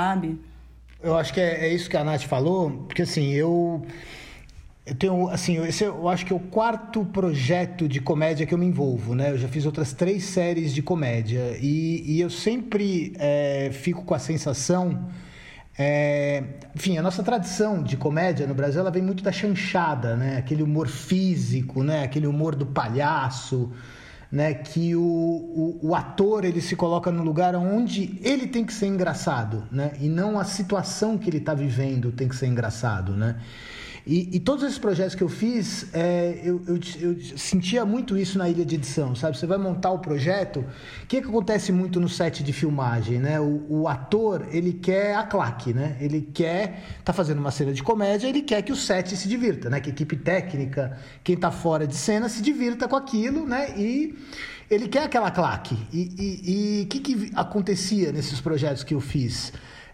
Eu 1.02 1.16
acho 1.16 1.34
que 1.34 1.40
é, 1.40 1.66
é 1.66 1.74
isso 1.74 1.88
que 1.88 1.96
a 1.96 2.02
Nath 2.02 2.22
falou, 2.22 2.70
porque 2.88 3.02
assim, 3.02 3.30
eu. 3.32 3.86
Eu 4.86 4.94
tenho, 4.94 5.28
assim, 5.30 5.56
esse 5.66 5.82
eu 5.84 6.08
acho 6.08 6.26
que 6.26 6.32
é 6.32 6.36
o 6.36 6.40
quarto 6.40 7.06
projeto 7.06 7.88
de 7.88 8.00
comédia 8.00 8.44
que 8.44 8.52
eu 8.52 8.58
me 8.58 8.66
envolvo, 8.66 9.14
né? 9.14 9.30
Eu 9.30 9.38
já 9.38 9.48
fiz 9.48 9.64
outras 9.64 9.94
três 9.94 10.24
séries 10.24 10.74
de 10.74 10.82
comédia 10.82 11.56
e, 11.58 12.02
e 12.06 12.20
eu 12.20 12.28
sempre 12.28 13.14
é, 13.18 13.70
fico 13.72 14.04
com 14.04 14.12
a 14.12 14.18
sensação, 14.18 15.08
é, 15.78 16.42
enfim, 16.74 16.98
a 16.98 17.02
nossa 17.02 17.22
tradição 17.22 17.82
de 17.82 17.96
comédia 17.96 18.46
no 18.46 18.54
Brasil 18.54 18.80
ela 18.80 18.90
vem 18.90 19.02
muito 19.02 19.24
da 19.24 19.32
chanchada, 19.32 20.16
né? 20.16 20.36
Aquele 20.36 20.62
humor 20.62 20.86
físico, 20.86 21.82
né? 21.82 22.02
Aquele 22.04 22.26
humor 22.26 22.54
do 22.54 22.66
palhaço, 22.66 23.72
né, 24.34 24.52
que 24.52 24.96
o, 24.96 25.00
o, 25.00 25.78
o, 25.80 25.94
ator 25.94 26.44
ele 26.44 26.60
se 26.60 26.74
coloca 26.74 27.08
no 27.12 27.22
lugar 27.22 27.54
onde 27.54 28.18
ele 28.20 28.48
tem 28.48 28.64
que 28.64 28.72
ser 28.72 28.88
engraçado, 28.88 29.62
né, 29.70 29.92
e 30.00 30.08
não 30.08 30.40
a 30.40 30.44
situação 30.44 31.16
que 31.16 31.30
ele 31.30 31.38
está 31.38 31.54
vivendo 31.54 32.10
tem 32.10 32.26
que 32.26 32.34
ser 32.34 32.48
engraçado, 32.48 33.12
né. 33.12 33.36
E, 34.06 34.36
e, 34.36 34.40
todos 34.40 34.62
esses 34.64 34.78
projetos 34.78 35.14
que 35.14 35.22
eu 35.22 35.30
fiz, 35.30 35.86
é, 35.94 36.38
eu, 36.44 36.62
eu, 36.66 36.78
eu, 37.00 37.20
sentia 37.38 37.86
muito 37.86 38.18
isso 38.18 38.36
na 38.36 38.46
ilha 38.50 38.62
de 38.62 38.74
edição, 38.74 39.14
sabe? 39.14 39.38
Você 39.38 39.46
vai 39.46 39.56
montar 39.56 39.92
o 39.92 39.98
projeto, 39.98 40.60
o 41.02 41.06
que, 41.06 41.22
que 41.22 41.26
acontece 41.26 41.72
muito 41.72 41.98
no 41.98 42.08
set 42.08 42.42
de 42.42 42.52
filmagem, 42.52 43.18
né? 43.18 43.40
O, 43.40 43.64
o 43.66 43.88
ator, 43.88 44.46
ele 44.50 44.74
quer 44.74 45.16
a 45.16 45.22
claque, 45.22 45.72
né? 45.72 45.96
Ele 46.00 46.20
quer, 46.20 46.84
tá 47.02 47.14
fazendo 47.14 47.38
uma 47.38 47.50
cena 47.50 47.72
de 47.72 47.82
comédia, 47.82 48.28
ele 48.28 48.42
quer 48.42 48.60
que 48.60 48.72
o 48.72 48.76
set 48.76 49.16
se 49.16 49.26
divirta, 49.26 49.70
né? 49.70 49.80
Que 49.80 49.88
a 49.88 49.92
equipe 49.92 50.16
técnica, 50.16 50.98
quem 51.22 51.34
tá 51.34 51.50
fora 51.50 51.86
de 51.86 51.96
cena, 51.96 52.28
se 52.28 52.42
divirta 52.42 52.86
com 52.86 52.96
aquilo, 52.96 53.46
né? 53.46 53.72
E 53.74 54.14
ele 54.70 54.86
quer 54.86 55.04
aquela 55.04 55.30
claque. 55.30 55.78
E 55.90 56.82
o 56.84 56.88
que, 56.88 57.00
que 57.00 57.30
acontecia 57.34 58.12
nesses 58.12 58.38
projetos 58.38 58.84
que 58.84 58.92
eu 58.92 59.00
fiz? 59.00 59.50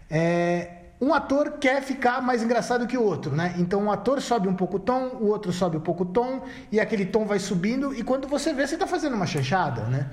É, 0.09 0.80
um 1.01 1.15
ator 1.15 1.53
quer 1.59 1.81
ficar 1.81 2.21
mais 2.21 2.43
engraçado 2.43 2.85
que 2.85 2.95
o 2.95 3.03
outro, 3.03 3.35
né? 3.35 3.55
Então 3.57 3.81
um 3.81 3.91
ator 3.91 4.21
sobe 4.21 4.47
um 4.47 4.53
pouco 4.53 4.77
o 4.77 4.79
tom, 4.79 5.17
o 5.19 5.25
outro 5.29 5.51
sobe 5.51 5.75
um 5.75 5.79
pouco 5.79 6.03
o 6.03 6.05
tom, 6.05 6.43
e 6.71 6.79
aquele 6.79 7.05
tom 7.05 7.25
vai 7.25 7.39
subindo, 7.39 7.91
e 7.91 8.03
quando 8.03 8.27
você 8.27 8.53
vê, 8.53 8.67
você 8.67 8.75
está 8.75 8.85
fazendo 8.85 9.15
uma 9.15 9.25
chanchada, 9.25 9.81
né? 9.85 10.11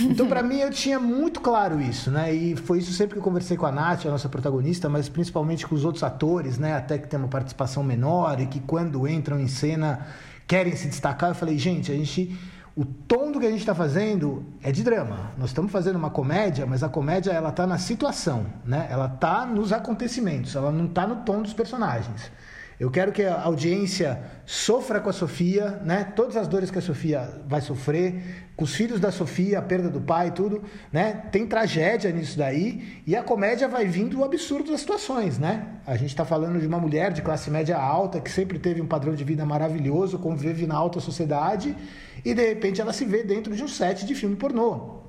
Então 0.00 0.26
para 0.26 0.42
mim 0.42 0.60
eu 0.60 0.70
tinha 0.70 0.98
muito 0.98 1.42
claro 1.42 1.78
isso, 1.78 2.10
né? 2.10 2.32
E 2.32 2.56
foi 2.56 2.78
isso 2.78 2.90
sempre 2.94 3.12
que 3.12 3.18
eu 3.18 3.22
conversei 3.22 3.54
com 3.54 3.66
a 3.66 3.72
Nath, 3.72 4.06
a 4.06 4.10
nossa 4.10 4.30
protagonista, 4.30 4.88
mas 4.88 5.10
principalmente 5.10 5.66
com 5.66 5.74
os 5.74 5.84
outros 5.84 6.02
atores, 6.02 6.58
né? 6.58 6.74
Até 6.74 6.96
que 6.96 7.06
tem 7.06 7.18
uma 7.18 7.28
participação 7.28 7.82
menor 7.82 8.40
e 8.40 8.46
que 8.46 8.60
quando 8.60 9.06
entram 9.06 9.38
em 9.38 9.46
cena 9.46 10.06
querem 10.46 10.74
se 10.74 10.88
destacar. 10.88 11.30
Eu 11.30 11.34
falei, 11.34 11.58
gente, 11.58 11.92
a 11.92 11.94
gente 11.94 12.36
o 12.80 12.84
tom 12.86 13.30
do 13.30 13.38
que 13.38 13.44
a 13.44 13.50
gente 13.50 13.60
está 13.60 13.74
fazendo 13.74 14.42
é 14.62 14.72
de 14.72 14.82
drama. 14.82 15.32
Nós 15.36 15.50
estamos 15.50 15.70
fazendo 15.70 15.96
uma 15.96 16.08
comédia, 16.08 16.64
mas 16.64 16.82
a 16.82 16.88
comédia 16.88 17.30
ela 17.30 17.50
está 17.50 17.66
na 17.66 17.76
situação, 17.76 18.46
né? 18.64 18.88
Ela 18.90 19.04
está 19.04 19.44
nos 19.44 19.70
acontecimentos, 19.70 20.56
ela 20.56 20.72
não 20.72 20.86
está 20.86 21.06
no 21.06 21.16
tom 21.16 21.42
dos 21.42 21.52
personagens. 21.52 22.32
Eu 22.80 22.90
quero 22.90 23.12
que 23.12 23.22
a 23.22 23.42
audiência 23.42 24.22
sofra 24.46 25.00
com 25.00 25.10
a 25.10 25.12
Sofia, 25.12 25.78
né? 25.84 26.02
Todas 26.16 26.34
as 26.34 26.48
dores 26.48 26.70
que 26.70 26.78
a 26.78 26.80
Sofia 26.82 27.30
vai 27.46 27.60
sofrer, 27.60 28.48
com 28.56 28.64
os 28.64 28.74
filhos 28.74 28.98
da 28.98 29.12
Sofia, 29.12 29.58
a 29.58 29.62
perda 29.62 29.90
do 29.90 30.00
pai, 30.00 30.30
tudo, 30.30 30.64
né? 30.90 31.12
Tem 31.30 31.46
tragédia 31.46 32.10
nisso 32.10 32.38
daí 32.38 33.02
e 33.06 33.14
a 33.14 33.22
comédia 33.22 33.68
vai 33.68 33.84
vindo 33.84 34.16
do 34.16 34.24
absurdo 34.24 34.70
das 34.70 34.80
situações, 34.80 35.38
né? 35.38 35.66
A 35.86 35.94
gente 35.94 36.08
está 36.08 36.24
falando 36.24 36.58
de 36.58 36.66
uma 36.66 36.78
mulher 36.78 37.12
de 37.12 37.20
classe 37.20 37.50
média 37.50 37.76
alta 37.76 38.18
que 38.18 38.30
sempre 38.30 38.58
teve 38.58 38.80
um 38.80 38.86
padrão 38.86 39.14
de 39.14 39.24
vida 39.24 39.44
maravilhoso, 39.44 40.18
convive 40.18 40.66
na 40.66 40.76
alta 40.76 41.00
sociedade 41.00 41.76
e 42.24 42.32
de 42.32 42.48
repente 42.48 42.80
ela 42.80 42.94
se 42.94 43.04
vê 43.04 43.22
dentro 43.22 43.54
de 43.54 43.62
um 43.62 43.68
set 43.68 44.06
de 44.06 44.14
filme 44.14 44.36
pornô, 44.36 45.00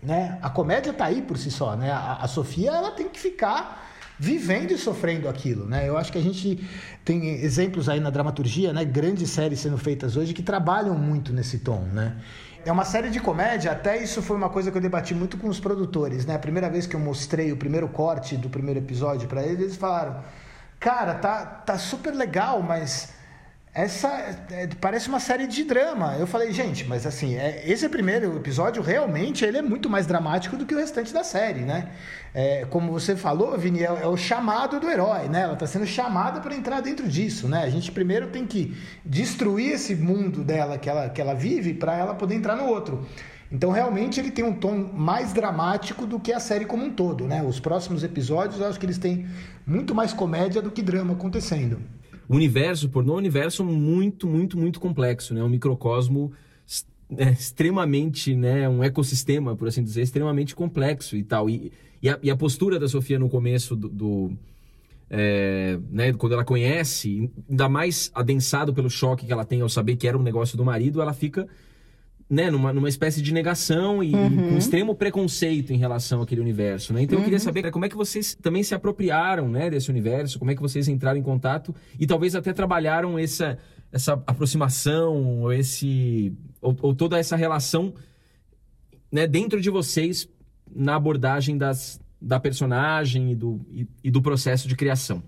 né? 0.00 0.38
A 0.40 0.48
comédia 0.48 0.92
está 0.92 1.06
aí 1.06 1.20
por 1.20 1.36
si 1.36 1.50
só, 1.50 1.74
né? 1.74 1.90
A, 1.90 2.18
a 2.22 2.28
Sofia 2.28 2.70
ela 2.70 2.92
tem 2.92 3.08
que 3.08 3.18
ficar 3.18 3.88
vivendo 4.18 4.72
e 4.72 4.78
sofrendo 4.78 5.28
aquilo, 5.28 5.64
né? 5.66 5.88
Eu 5.88 5.96
acho 5.96 6.10
que 6.10 6.18
a 6.18 6.22
gente 6.22 6.68
tem 7.04 7.28
exemplos 7.42 7.88
aí 7.88 8.00
na 8.00 8.10
dramaturgia, 8.10 8.72
né? 8.72 8.84
Grandes 8.84 9.30
séries 9.30 9.60
sendo 9.60 9.78
feitas 9.78 10.16
hoje 10.16 10.34
que 10.34 10.42
trabalham 10.42 10.96
muito 10.96 11.32
nesse 11.32 11.60
tom, 11.60 11.82
né? 11.92 12.16
É 12.64 12.72
uma 12.72 12.84
série 12.84 13.08
de 13.08 13.20
comédia, 13.20 13.70
até 13.70 14.02
isso 14.02 14.20
foi 14.20 14.36
uma 14.36 14.50
coisa 14.50 14.70
que 14.70 14.76
eu 14.76 14.82
debati 14.82 15.14
muito 15.14 15.36
com 15.38 15.48
os 15.48 15.60
produtores, 15.60 16.26
né? 16.26 16.34
A 16.34 16.38
primeira 16.38 16.68
vez 16.68 16.86
que 16.86 16.96
eu 16.96 17.00
mostrei 17.00 17.52
o 17.52 17.56
primeiro 17.56 17.88
corte 17.88 18.36
do 18.36 18.50
primeiro 18.50 18.80
episódio 18.80 19.28
para 19.28 19.42
eles, 19.42 19.60
eles 19.60 19.76
falaram: 19.76 20.22
"Cara, 20.80 21.14
tá 21.14 21.44
tá 21.44 21.78
super 21.78 22.12
legal, 22.12 22.60
mas 22.60 23.12
essa 23.78 24.08
é, 24.50 24.68
parece 24.80 25.08
uma 25.08 25.20
série 25.20 25.46
de 25.46 25.62
drama. 25.62 26.16
Eu 26.18 26.26
falei, 26.26 26.50
gente, 26.50 26.84
mas 26.84 27.06
assim, 27.06 27.36
é, 27.36 27.62
esse 27.64 27.88
primeiro 27.88 28.36
episódio 28.36 28.82
realmente 28.82 29.44
ele 29.44 29.58
é 29.58 29.62
muito 29.62 29.88
mais 29.88 30.04
dramático 30.04 30.56
do 30.56 30.66
que 30.66 30.74
o 30.74 30.78
restante 30.78 31.14
da 31.14 31.22
série, 31.22 31.60
né? 31.60 31.90
É, 32.34 32.66
como 32.68 32.90
você 32.90 33.14
falou, 33.14 33.56
Vini, 33.56 33.84
é, 33.84 33.84
é, 33.84 34.06
o 34.08 34.16
chamado 34.16 34.80
do 34.80 34.90
herói, 34.90 35.28
né? 35.28 35.42
Ela 35.42 35.52
está 35.52 35.64
sendo 35.64 35.86
chamada 35.86 36.40
para 36.40 36.56
entrar 36.56 36.80
dentro 36.80 37.06
disso, 37.06 37.46
né? 37.46 37.62
A 37.62 37.70
gente 37.70 37.92
primeiro 37.92 38.26
tem 38.26 38.44
que 38.44 38.76
destruir 39.04 39.74
esse 39.74 39.94
mundo 39.94 40.42
dela 40.42 40.76
que 40.76 40.90
ela, 40.90 41.08
que 41.08 41.20
ela 41.20 41.34
vive 41.34 41.72
para 41.72 41.96
ela 41.96 42.16
poder 42.16 42.34
entrar 42.34 42.56
no 42.56 42.64
outro. 42.64 43.06
Então, 43.50 43.70
realmente, 43.70 44.18
ele 44.18 44.32
tem 44.32 44.44
um 44.44 44.54
tom 44.54 44.90
mais 44.92 45.32
dramático 45.32 46.04
do 46.04 46.18
que 46.18 46.32
a 46.32 46.40
série 46.40 46.64
como 46.64 46.84
um 46.84 46.90
todo, 46.90 47.28
né? 47.28 47.44
Os 47.44 47.60
próximos 47.60 48.02
episódios, 48.02 48.60
eu 48.60 48.66
acho 48.66 48.78
que 48.80 48.86
eles 48.86 48.98
têm 48.98 49.28
muito 49.64 49.94
mais 49.94 50.12
comédia 50.12 50.60
do 50.60 50.72
que 50.72 50.82
drama 50.82 51.12
acontecendo 51.12 51.78
o 52.28 52.34
universo 52.34 52.88
pornô 52.88 53.12
é 53.12 53.16
um 53.16 53.18
universo 53.18 53.64
muito, 53.64 54.26
muito, 54.26 54.58
muito 54.58 54.78
complexo, 54.78 55.32
né? 55.32 55.42
Um 55.42 55.48
microcosmo 55.48 56.32
é, 57.16 57.30
extremamente, 57.30 58.34
né? 58.36 58.68
Um 58.68 58.84
ecossistema, 58.84 59.56
por 59.56 59.68
assim 59.68 59.82
dizer, 59.82 60.02
extremamente 60.02 60.54
complexo 60.54 61.16
e 61.16 61.22
tal. 61.22 61.48
E, 61.48 61.72
e, 62.02 62.08
a, 62.08 62.18
e 62.22 62.30
a 62.30 62.36
postura 62.36 62.78
da 62.78 62.88
Sofia 62.88 63.18
no 63.18 63.28
começo 63.28 63.74
do... 63.74 63.88
do 63.88 64.32
é, 65.10 65.78
né, 65.90 66.12
quando 66.12 66.34
ela 66.34 66.44
conhece, 66.44 67.30
ainda 67.48 67.66
mais 67.66 68.10
adensado 68.14 68.74
pelo 68.74 68.90
choque 68.90 69.24
que 69.24 69.32
ela 69.32 69.44
tem 69.44 69.62
ao 69.62 69.68
saber 69.68 69.96
que 69.96 70.06
era 70.06 70.18
um 70.18 70.22
negócio 70.22 70.54
do 70.54 70.62
marido, 70.62 71.00
ela 71.00 71.14
fica 71.14 71.48
né, 72.28 72.50
numa, 72.50 72.72
numa 72.72 72.88
espécie 72.88 73.22
de 73.22 73.32
negação 73.32 74.02
e 74.02 74.14
uhum. 74.14 74.50
com 74.50 74.58
extremo 74.58 74.94
preconceito 74.94 75.72
em 75.72 75.78
relação 75.78 76.20
àquele 76.20 76.40
universo, 76.40 76.92
né? 76.92 77.02
Então 77.02 77.16
uhum. 77.16 77.22
eu 77.22 77.24
queria 77.24 77.38
uhum. 77.38 77.44
saber 77.44 77.70
como 77.70 77.86
é 77.86 77.88
que 77.88 77.96
vocês 77.96 78.34
também 78.34 78.62
se 78.62 78.74
apropriaram, 78.74 79.48
né, 79.48 79.70
desse 79.70 79.90
universo, 79.90 80.38
como 80.38 80.50
é 80.50 80.54
que 80.54 80.60
vocês 80.60 80.88
entraram 80.88 81.18
em 81.18 81.22
contato 81.22 81.74
e 81.98 82.06
talvez 82.06 82.34
até 82.34 82.52
trabalharam 82.52 83.18
essa 83.18 83.58
essa 83.90 84.12
aproximação, 84.26 85.50
esse 85.50 86.36
ou, 86.60 86.76
ou 86.82 86.94
toda 86.94 87.18
essa 87.18 87.36
relação 87.36 87.94
né, 89.10 89.26
dentro 89.26 89.60
de 89.60 89.70
vocês 89.70 90.28
na 90.70 90.96
abordagem 90.96 91.56
das, 91.56 91.98
da 92.20 92.38
personagem 92.38 93.32
e 93.32 93.34
do, 93.34 93.60
e, 93.70 93.88
e 94.04 94.10
do 94.10 94.20
processo 94.20 94.68
de 94.68 94.76
criação? 94.76 95.22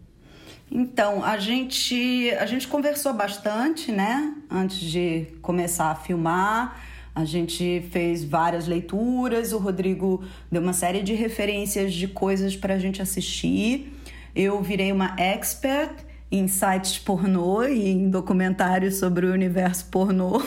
Então, 0.70 1.24
a 1.24 1.38
gente, 1.38 2.30
a 2.38 2.46
gente 2.46 2.68
conversou 2.68 3.12
bastante, 3.12 3.90
né? 3.90 4.34
Antes 4.48 4.78
de 4.78 5.26
começar 5.42 5.90
a 5.90 5.94
filmar. 5.96 6.89
A 7.20 7.24
gente 7.26 7.85
fez 7.90 8.24
várias 8.24 8.66
leituras, 8.66 9.52
o 9.52 9.59
Rodrigo 9.59 10.24
deu 10.50 10.62
uma 10.62 10.72
série 10.72 11.02
de 11.02 11.12
referências 11.12 11.92
de 11.92 12.09
coisas 12.09 12.56
para 12.56 12.74
a 12.74 12.78
gente 12.78 13.02
assistir. 13.02 13.92
Eu 14.35 14.62
virei 14.62 14.90
uma 14.90 15.14
expert 15.18 15.92
em 16.33 16.48
sites 16.48 16.98
pornô 16.98 17.64
e 17.64 17.90
em 17.90 18.09
documentários 18.09 18.96
sobre 18.96 19.26
o 19.26 19.33
universo 19.33 19.87
pornô. 19.90 20.40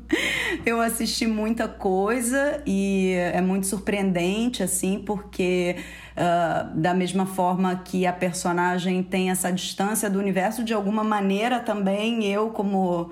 eu 0.64 0.80
assisti 0.80 1.26
muita 1.26 1.68
coisa 1.68 2.62
e 2.64 3.12
é 3.12 3.42
muito 3.42 3.66
surpreendente, 3.66 4.62
assim, 4.62 5.02
porque 5.04 5.76
uh, 6.16 6.78
da 6.78 6.94
mesma 6.94 7.26
forma 7.26 7.76
que 7.84 8.06
a 8.06 8.12
personagem 8.12 9.02
tem 9.02 9.30
essa 9.30 9.50
distância 9.50 10.08
do 10.08 10.18
universo, 10.18 10.64
de 10.64 10.72
alguma 10.72 11.04
maneira 11.04 11.60
também 11.60 12.24
eu, 12.24 12.48
como 12.50 13.10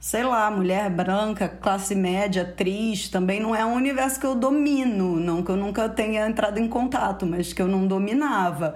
sei 0.00 0.24
lá, 0.24 0.50
mulher 0.50 0.88
branca, 0.88 1.46
classe 1.46 1.94
média, 1.94 2.42
atriz, 2.42 3.10
também 3.10 3.38
não 3.38 3.54
é 3.54 3.64
um 3.64 3.74
universo 3.74 4.18
que 4.18 4.26
eu 4.26 4.34
domino, 4.34 5.20
não 5.20 5.42
que 5.42 5.50
eu 5.50 5.56
nunca 5.56 5.90
tenha 5.90 6.26
entrado 6.26 6.58
em 6.58 6.66
contato, 6.66 7.26
mas 7.26 7.52
que 7.52 7.60
eu 7.60 7.68
não 7.68 7.86
dominava 7.86 8.74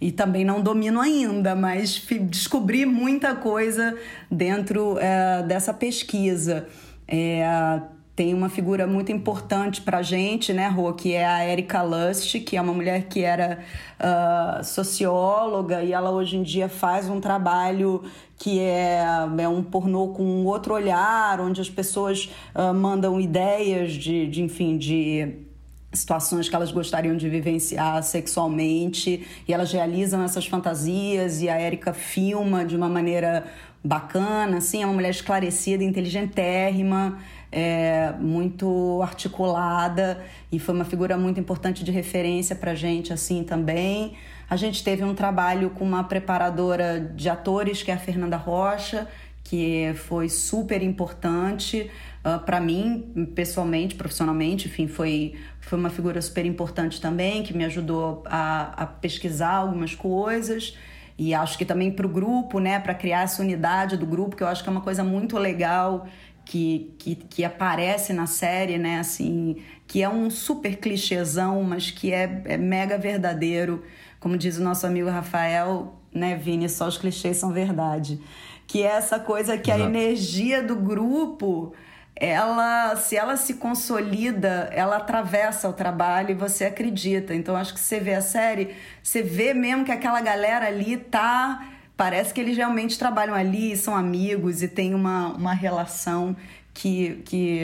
e 0.00 0.10
também 0.10 0.44
não 0.44 0.60
domino 0.60 1.00
ainda, 1.00 1.54
mas 1.54 2.04
descobri 2.28 2.84
muita 2.84 3.36
coisa 3.36 3.96
dentro 4.28 4.98
é, 4.98 5.44
dessa 5.44 5.72
pesquisa. 5.72 6.66
É, 7.06 7.80
tem 8.16 8.32
uma 8.32 8.48
figura 8.48 8.86
muito 8.86 9.10
importante 9.10 9.82
para 9.82 9.98
a 9.98 10.02
gente, 10.02 10.52
né, 10.52 10.68
Rô, 10.68 10.92
que 10.92 11.14
é 11.14 11.26
a 11.26 11.48
Erika 11.48 11.82
Lust, 11.82 12.38
que 12.40 12.56
é 12.56 12.60
uma 12.60 12.72
mulher 12.72 13.08
que 13.08 13.22
era 13.22 13.58
uh, 13.98 14.62
socióloga 14.62 15.82
e 15.82 15.92
ela 15.92 16.10
hoje 16.10 16.36
em 16.36 16.42
dia 16.42 16.68
faz 16.68 17.08
um 17.08 17.20
trabalho 17.20 18.04
que 18.38 18.60
é, 18.60 19.04
é 19.38 19.48
um 19.48 19.64
pornô 19.64 20.08
com 20.08 20.44
outro 20.44 20.74
olhar, 20.74 21.40
onde 21.40 21.60
as 21.60 21.68
pessoas 21.68 22.30
uh, 22.54 22.72
mandam 22.72 23.20
ideias 23.20 23.92
de, 23.92 24.28
de 24.28 24.42
enfim, 24.42 24.78
de 24.78 25.44
situações 25.92 26.48
que 26.48 26.54
elas 26.54 26.70
gostariam 26.70 27.16
de 27.16 27.28
vivenciar 27.28 28.00
sexualmente 28.02 29.26
e 29.46 29.52
elas 29.52 29.72
realizam 29.72 30.22
essas 30.22 30.46
fantasias 30.46 31.42
e 31.42 31.48
a 31.48 31.56
Érica 31.56 31.92
filma 31.92 32.64
de 32.64 32.76
uma 32.76 32.88
maneira 32.88 33.44
bacana, 33.84 34.58
assim, 34.58 34.82
é 34.82 34.86
uma 34.86 34.94
mulher 34.94 35.10
esclarecida, 35.10 35.84
inteligentérrima, 35.84 37.18
é, 37.56 38.12
muito 38.18 39.00
articulada 39.00 40.20
e 40.50 40.58
foi 40.58 40.74
uma 40.74 40.84
figura 40.84 41.16
muito 41.16 41.38
importante 41.38 41.84
de 41.84 41.92
referência 41.92 42.56
para 42.56 42.74
gente, 42.74 43.12
assim, 43.12 43.44
também. 43.44 44.14
A 44.50 44.56
gente 44.56 44.82
teve 44.82 45.04
um 45.04 45.14
trabalho 45.14 45.70
com 45.70 45.84
uma 45.84 46.02
preparadora 46.02 46.98
de 47.14 47.28
atores, 47.28 47.80
que 47.80 47.92
é 47.92 47.94
a 47.94 47.98
Fernanda 47.98 48.36
Rocha, 48.36 49.06
que 49.44 49.94
foi 49.94 50.28
super 50.28 50.82
importante 50.82 51.82
uh, 52.24 52.28
ah, 52.28 52.38
para 52.40 52.58
mim, 52.58 53.30
pessoalmente, 53.36 53.94
profissionalmente, 53.94 54.66
enfim, 54.66 54.88
foi, 54.88 55.34
foi 55.60 55.78
uma 55.78 55.90
figura 55.90 56.20
super 56.20 56.44
importante 56.44 57.00
também, 57.00 57.44
que 57.44 57.56
me 57.56 57.64
ajudou 57.64 58.24
a, 58.26 58.82
a 58.82 58.86
pesquisar 58.86 59.52
algumas 59.52 59.94
coisas. 59.94 60.76
E 61.16 61.32
acho 61.32 61.56
que 61.56 61.64
também 61.64 61.92
para 61.92 62.04
o 62.04 62.08
grupo, 62.08 62.58
né, 62.58 62.80
para 62.80 62.94
criar 62.94 63.22
essa 63.22 63.40
unidade 63.40 63.96
do 63.96 64.06
grupo, 64.06 64.34
que 64.34 64.42
eu 64.42 64.48
acho 64.48 64.64
que 64.64 64.68
é 64.68 64.72
uma 64.72 64.80
coisa 64.80 65.04
muito 65.04 65.38
legal 65.38 66.08
que, 66.44 66.94
que, 66.98 67.14
que 67.14 67.44
aparece 67.44 68.12
na 68.12 68.26
série, 68.26 68.78
né, 68.78 68.98
assim, 68.98 69.62
que 69.86 70.02
é 70.02 70.08
um 70.08 70.30
super 70.30 70.76
clichêzão, 70.76 71.62
mas 71.62 71.90
que 71.90 72.12
é, 72.12 72.42
é 72.44 72.56
mega 72.56 72.98
verdadeiro. 72.98 73.82
Como 74.20 74.36
diz 74.36 74.58
o 74.58 74.62
nosso 74.62 74.86
amigo 74.86 75.08
Rafael, 75.08 75.94
né, 76.12 76.36
Vini, 76.36 76.68
só 76.68 76.86
os 76.86 76.98
clichês 76.98 77.36
são 77.36 77.52
verdade. 77.52 78.20
Que 78.66 78.82
é 78.82 78.86
essa 78.86 79.18
coisa 79.18 79.58
que 79.58 79.70
Exato. 79.70 79.84
a 79.84 79.86
energia 79.86 80.62
do 80.62 80.76
grupo 80.76 81.74
ela, 82.16 82.94
se 82.96 83.16
ela 83.16 83.36
se 83.36 83.54
consolida, 83.54 84.70
ela 84.72 84.98
atravessa 84.98 85.68
o 85.68 85.72
trabalho 85.72 86.30
e 86.30 86.34
você 86.34 86.64
acredita. 86.64 87.34
Então 87.34 87.56
acho 87.56 87.74
que 87.74 87.80
você 87.80 87.98
vê 87.98 88.14
a 88.14 88.20
série, 88.20 88.74
você 89.02 89.22
vê 89.22 89.52
mesmo 89.52 89.84
que 89.84 89.92
aquela 89.92 90.20
galera 90.20 90.66
ali 90.66 90.96
tá, 90.96 91.66
parece 91.96 92.32
que 92.32 92.40
eles 92.40 92.56
realmente 92.56 92.98
trabalham 92.98 93.34
ali, 93.34 93.76
são 93.76 93.96
amigos 93.96 94.62
e 94.62 94.68
tem 94.68 94.94
uma, 94.94 95.28
uma 95.34 95.54
relação 95.54 96.36
que, 96.72 97.22
que 97.24 97.62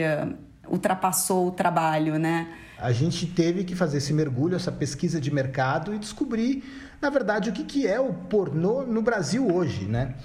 ultrapassou 0.67 1.47
o 1.47 1.51
trabalho, 1.51 2.17
né? 2.17 2.47
A 2.77 2.91
gente 2.91 3.27
teve 3.27 3.63
que 3.63 3.75
fazer 3.75 3.97
esse 3.97 4.11
mergulho, 4.11 4.55
essa 4.55 4.71
pesquisa 4.71 5.21
de 5.21 5.31
mercado 5.31 5.93
e 5.93 5.99
descobrir, 5.99 6.63
na 6.99 7.09
verdade, 7.09 7.49
o 7.49 7.53
que, 7.53 7.63
que 7.63 7.85
é 7.85 7.99
o 7.99 8.13
pornô 8.13 8.83
no 8.83 9.01
Brasil 9.01 9.47
hoje, 9.53 9.85
né? 9.85 10.15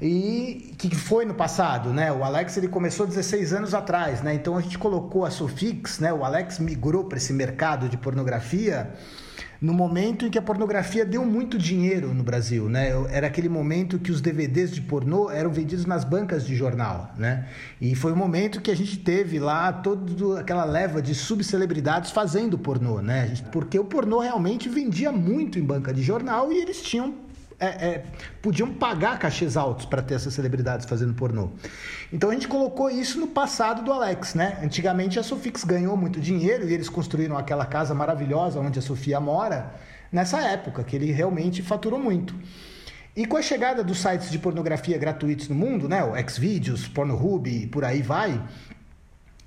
e 0.00 0.74
que 0.78 0.92
foi 0.96 1.24
no 1.24 1.32
passado, 1.32 1.90
né? 1.90 2.10
O 2.12 2.24
Alex 2.24 2.56
ele 2.56 2.66
começou 2.66 3.06
16 3.06 3.52
anos 3.52 3.72
atrás, 3.72 4.20
né? 4.20 4.34
Então 4.34 4.56
a 4.56 4.60
gente 4.60 4.76
colocou 4.76 5.24
a 5.24 5.30
Sofix, 5.30 6.00
né? 6.00 6.12
O 6.12 6.24
Alex 6.24 6.58
migrou 6.58 7.04
para 7.04 7.18
esse 7.18 7.32
mercado 7.32 7.88
de 7.88 7.96
pornografia 7.96 8.92
no 9.62 9.72
momento 9.72 10.26
em 10.26 10.30
que 10.30 10.36
a 10.36 10.42
pornografia 10.42 11.06
deu 11.06 11.24
muito 11.24 11.56
dinheiro 11.56 12.12
no 12.12 12.24
Brasil, 12.24 12.68
né? 12.68 12.88
Era 13.10 13.28
aquele 13.28 13.48
momento 13.48 13.96
que 13.96 14.10
os 14.10 14.20
DVDs 14.20 14.72
de 14.72 14.80
pornô 14.80 15.30
eram 15.30 15.52
vendidos 15.52 15.86
nas 15.86 16.02
bancas 16.02 16.44
de 16.44 16.56
jornal, 16.56 17.14
né? 17.16 17.46
E 17.80 17.94
foi 17.94 18.10
o 18.12 18.16
momento 18.16 18.60
que 18.60 18.72
a 18.72 18.76
gente 18.76 18.98
teve 18.98 19.38
lá 19.38 19.72
toda 19.72 20.40
aquela 20.40 20.64
leva 20.64 21.00
de 21.00 21.14
subcelebridades 21.14 22.10
fazendo 22.10 22.58
pornô, 22.58 23.00
né? 23.00 23.32
Porque 23.52 23.78
o 23.78 23.84
pornô 23.84 24.18
realmente 24.18 24.68
vendia 24.68 25.12
muito 25.12 25.60
em 25.60 25.62
banca 25.62 25.94
de 25.94 26.02
jornal 26.02 26.52
e 26.52 26.56
eles 26.56 26.82
tinham 26.82 27.14
é, 27.62 27.66
é, 27.66 28.04
podiam 28.42 28.74
pagar 28.74 29.20
cachês 29.20 29.56
altos 29.56 29.86
para 29.86 30.02
ter 30.02 30.14
essas 30.14 30.34
celebridades 30.34 30.84
fazendo 30.84 31.14
pornô. 31.14 31.50
Então 32.12 32.30
a 32.30 32.32
gente 32.32 32.48
colocou 32.48 32.90
isso 32.90 33.20
no 33.20 33.28
passado 33.28 33.84
do 33.84 33.92
Alex, 33.92 34.34
né? 34.34 34.58
Antigamente 34.60 35.16
a 35.16 35.22
Sofix 35.22 35.62
ganhou 35.62 35.96
muito 35.96 36.20
dinheiro 36.20 36.68
e 36.68 36.74
eles 36.74 36.88
construíram 36.88 37.38
aquela 37.38 37.64
casa 37.64 37.94
maravilhosa 37.94 38.58
onde 38.58 38.80
a 38.80 38.82
Sofia 38.82 39.20
mora, 39.20 39.74
nessa 40.10 40.40
época, 40.42 40.82
que 40.82 40.96
ele 40.96 41.12
realmente 41.12 41.62
faturou 41.62 42.00
muito. 42.00 42.34
E 43.14 43.26
com 43.26 43.36
a 43.36 43.42
chegada 43.42 43.84
dos 43.84 43.98
sites 44.00 44.28
de 44.28 44.40
pornografia 44.40 44.98
gratuitos 44.98 45.48
no 45.48 45.54
mundo, 45.54 45.88
né, 45.88 46.02
o 46.02 46.14
Xvideos, 46.28 46.88
Pornhub 46.88 47.48
e 47.48 47.68
por 47.68 47.84
aí 47.84 48.02
vai, 48.02 48.42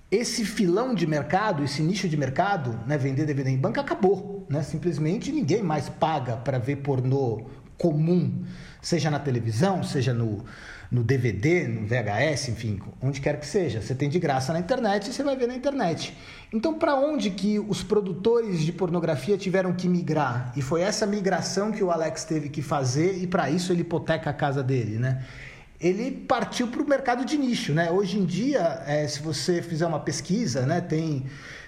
esse 0.09 0.45
filão 0.45 0.95
de 0.95 1.05
mercado, 1.05 1.63
esse 1.65 1.81
nicho 1.81 2.07
de 2.07 2.15
mercado, 2.15 2.79
né, 2.87 2.97
vender 2.97 3.25
DVD 3.25 3.49
em 3.49 3.57
banca 3.57 3.81
acabou, 3.81 4.45
né? 4.47 4.63
Simplesmente 4.63 5.31
ninguém 5.31 5.61
mais 5.61 5.89
paga 5.89 6.37
para 6.37 6.57
ver 6.57 6.77
pornô 6.77 7.45
comum, 7.77 8.43
seja 8.81 9.09
na 9.09 9.19
televisão, 9.19 9.83
seja 9.83 10.13
no, 10.13 10.43
no 10.91 11.03
DVD, 11.03 11.67
no 11.67 11.85
VHS, 11.87 12.49
enfim, 12.49 12.79
onde 13.01 13.19
quer 13.19 13.39
que 13.39 13.45
seja. 13.45 13.81
Você 13.81 13.95
tem 13.95 14.09
de 14.09 14.19
graça 14.19 14.53
na 14.53 14.59
internet 14.59 15.09
e 15.09 15.13
você 15.13 15.23
vai 15.23 15.35
ver 15.35 15.47
na 15.47 15.55
internet. 15.55 16.15
Então, 16.53 16.77
para 16.77 16.95
onde 16.95 17.31
que 17.31 17.59
os 17.59 17.83
produtores 17.83 18.61
de 18.61 18.71
pornografia 18.71 19.37
tiveram 19.37 19.73
que 19.73 19.87
migrar? 19.87 20.53
E 20.55 20.61
foi 20.61 20.81
essa 20.81 21.05
migração 21.05 21.71
que 21.71 21.83
o 21.83 21.91
Alex 21.91 22.23
teve 22.23 22.49
que 22.49 22.61
fazer 22.61 23.17
e 23.17 23.27
para 23.27 23.49
isso 23.49 23.71
ele 23.73 23.81
hipoteca 23.81 24.29
a 24.29 24.33
casa 24.33 24.63
dele, 24.63 24.97
né? 24.97 25.23
Ele 25.79 26.09
partiu 26.09 26.67
para 26.67 26.81
o 26.81 26.87
mercado 26.87 27.25
de 27.25 27.37
nicho, 27.37 27.73
né? 27.73 27.91
Hoje 27.91 28.17
em 28.17 28.25
dia, 28.25 28.81
é, 28.87 29.05
se 29.07 29.21
você 29.21 29.61
fizer 29.61 29.85
uma 29.85 29.99
pesquisa, 29.99 30.65
né, 30.65 30.79
tem 30.79 31.25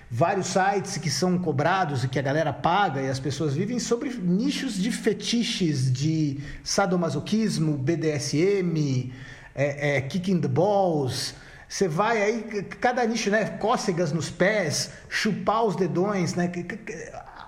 vários 0.10 0.48
sites 0.48 0.98
que 0.98 1.10
são 1.10 1.38
cobrados 1.38 2.04
e 2.04 2.08
que 2.08 2.18
a 2.18 2.22
galera 2.22 2.54
paga 2.54 3.02
e 3.02 3.10
as 3.10 3.20
pessoas 3.20 3.54
vivem 3.54 3.80
sobre 3.80 4.10
nichos 4.10 4.76
de 4.76 4.92
fetiches 4.92 5.92
de 5.92 6.40
sadomasoquismo, 6.64 7.78
BDSM, 7.78 9.12
é, 9.54 9.98
é, 9.98 10.02
kicking 10.02 10.40
the 10.40 10.48
balls. 10.48 11.36
Você 11.68 11.88
vai 11.88 12.22
aí, 12.22 12.64
cada 12.80 13.06
nicho, 13.06 13.30
né? 13.30 13.44
Cócegas 13.60 14.14
nos 14.14 14.30
pés, 14.30 14.92
chupar 15.10 15.66
os 15.66 15.76
dedões, 15.76 16.34
né? 16.34 16.50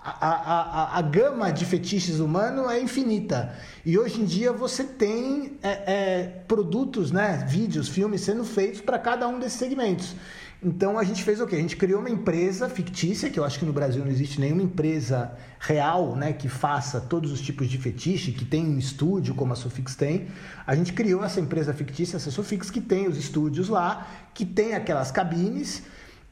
A, 0.03 0.27
a, 0.27 0.61
a, 0.95 0.97
a 0.97 1.01
gama 1.01 1.51
de 1.51 1.63
fetiches 1.63 2.19
humano 2.19 2.69
é 2.69 2.81
infinita. 2.81 3.55
E 3.85 3.97
hoje 3.97 4.19
em 4.19 4.25
dia 4.25 4.51
você 4.51 4.83
tem 4.83 5.57
é, 5.63 5.69
é, 5.69 6.23
produtos, 6.47 7.11
né? 7.11 7.45
Vídeos, 7.47 7.87
filmes 7.87 8.19
sendo 8.21 8.43
feitos 8.43 8.81
para 8.81 8.99
cada 8.99 9.25
um 9.25 9.39
desses 9.39 9.57
segmentos. 9.57 10.15
Então 10.61 10.99
a 10.99 11.05
gente 11.05 11.23
fez 11.23 11.39
o 11.39 11.47
quê? 11.47 11.55
A 11.55 11.59
gente 11.59 11.77
criou 11.77 12.01
uma 12.01 12.09
empresa 12.09 12.67
fictícia, 12.67 13.29
que 13.29 13.39
eu 13.39 13.45
acho 13.45 13.57
que 13.57 13.65
no 13.65 13.71
Brasil 13.71 14.03
não 14.03 14.11
existe 14.11 14.41
nenhuma 14.41 14.61
empresa 14.61 15.31
real, 15.57 16.17
né, 16.17 16.33
que 16.33 16.49
faça 16.49 16.99
todos 16.99 17.31
os 17.31 17.39
tipos 17.39 17.69
de 17.69 17.77
fetiche, 17.77 18.33
que 18.33 18.43
tem 18.43 18.65
um 18.65 18.77
estúdio 18.77 19.33
como 19.33 19.53
a 19.53 19.55
Sofix 19.55 19.95
tem. 19.95 20.27
A 20.67 20.75
gente 20.75 20.91
criou 20.91 21.23
essa 21.23 21.39
empresa 21.39 21.73
fictícia, 21.73 22.17
essa 22.17 22.29
Sofix, 22.29 22.69
que 22.69 22.81
tem 22.81 23.07
os 23.07 23.17
estúdios 23.17 23.69
lá, 23.69 24.05
que 24.33 24.45
tem 24.45 24.73
aquelas 24.73 25.11
cabines 25.11 25.83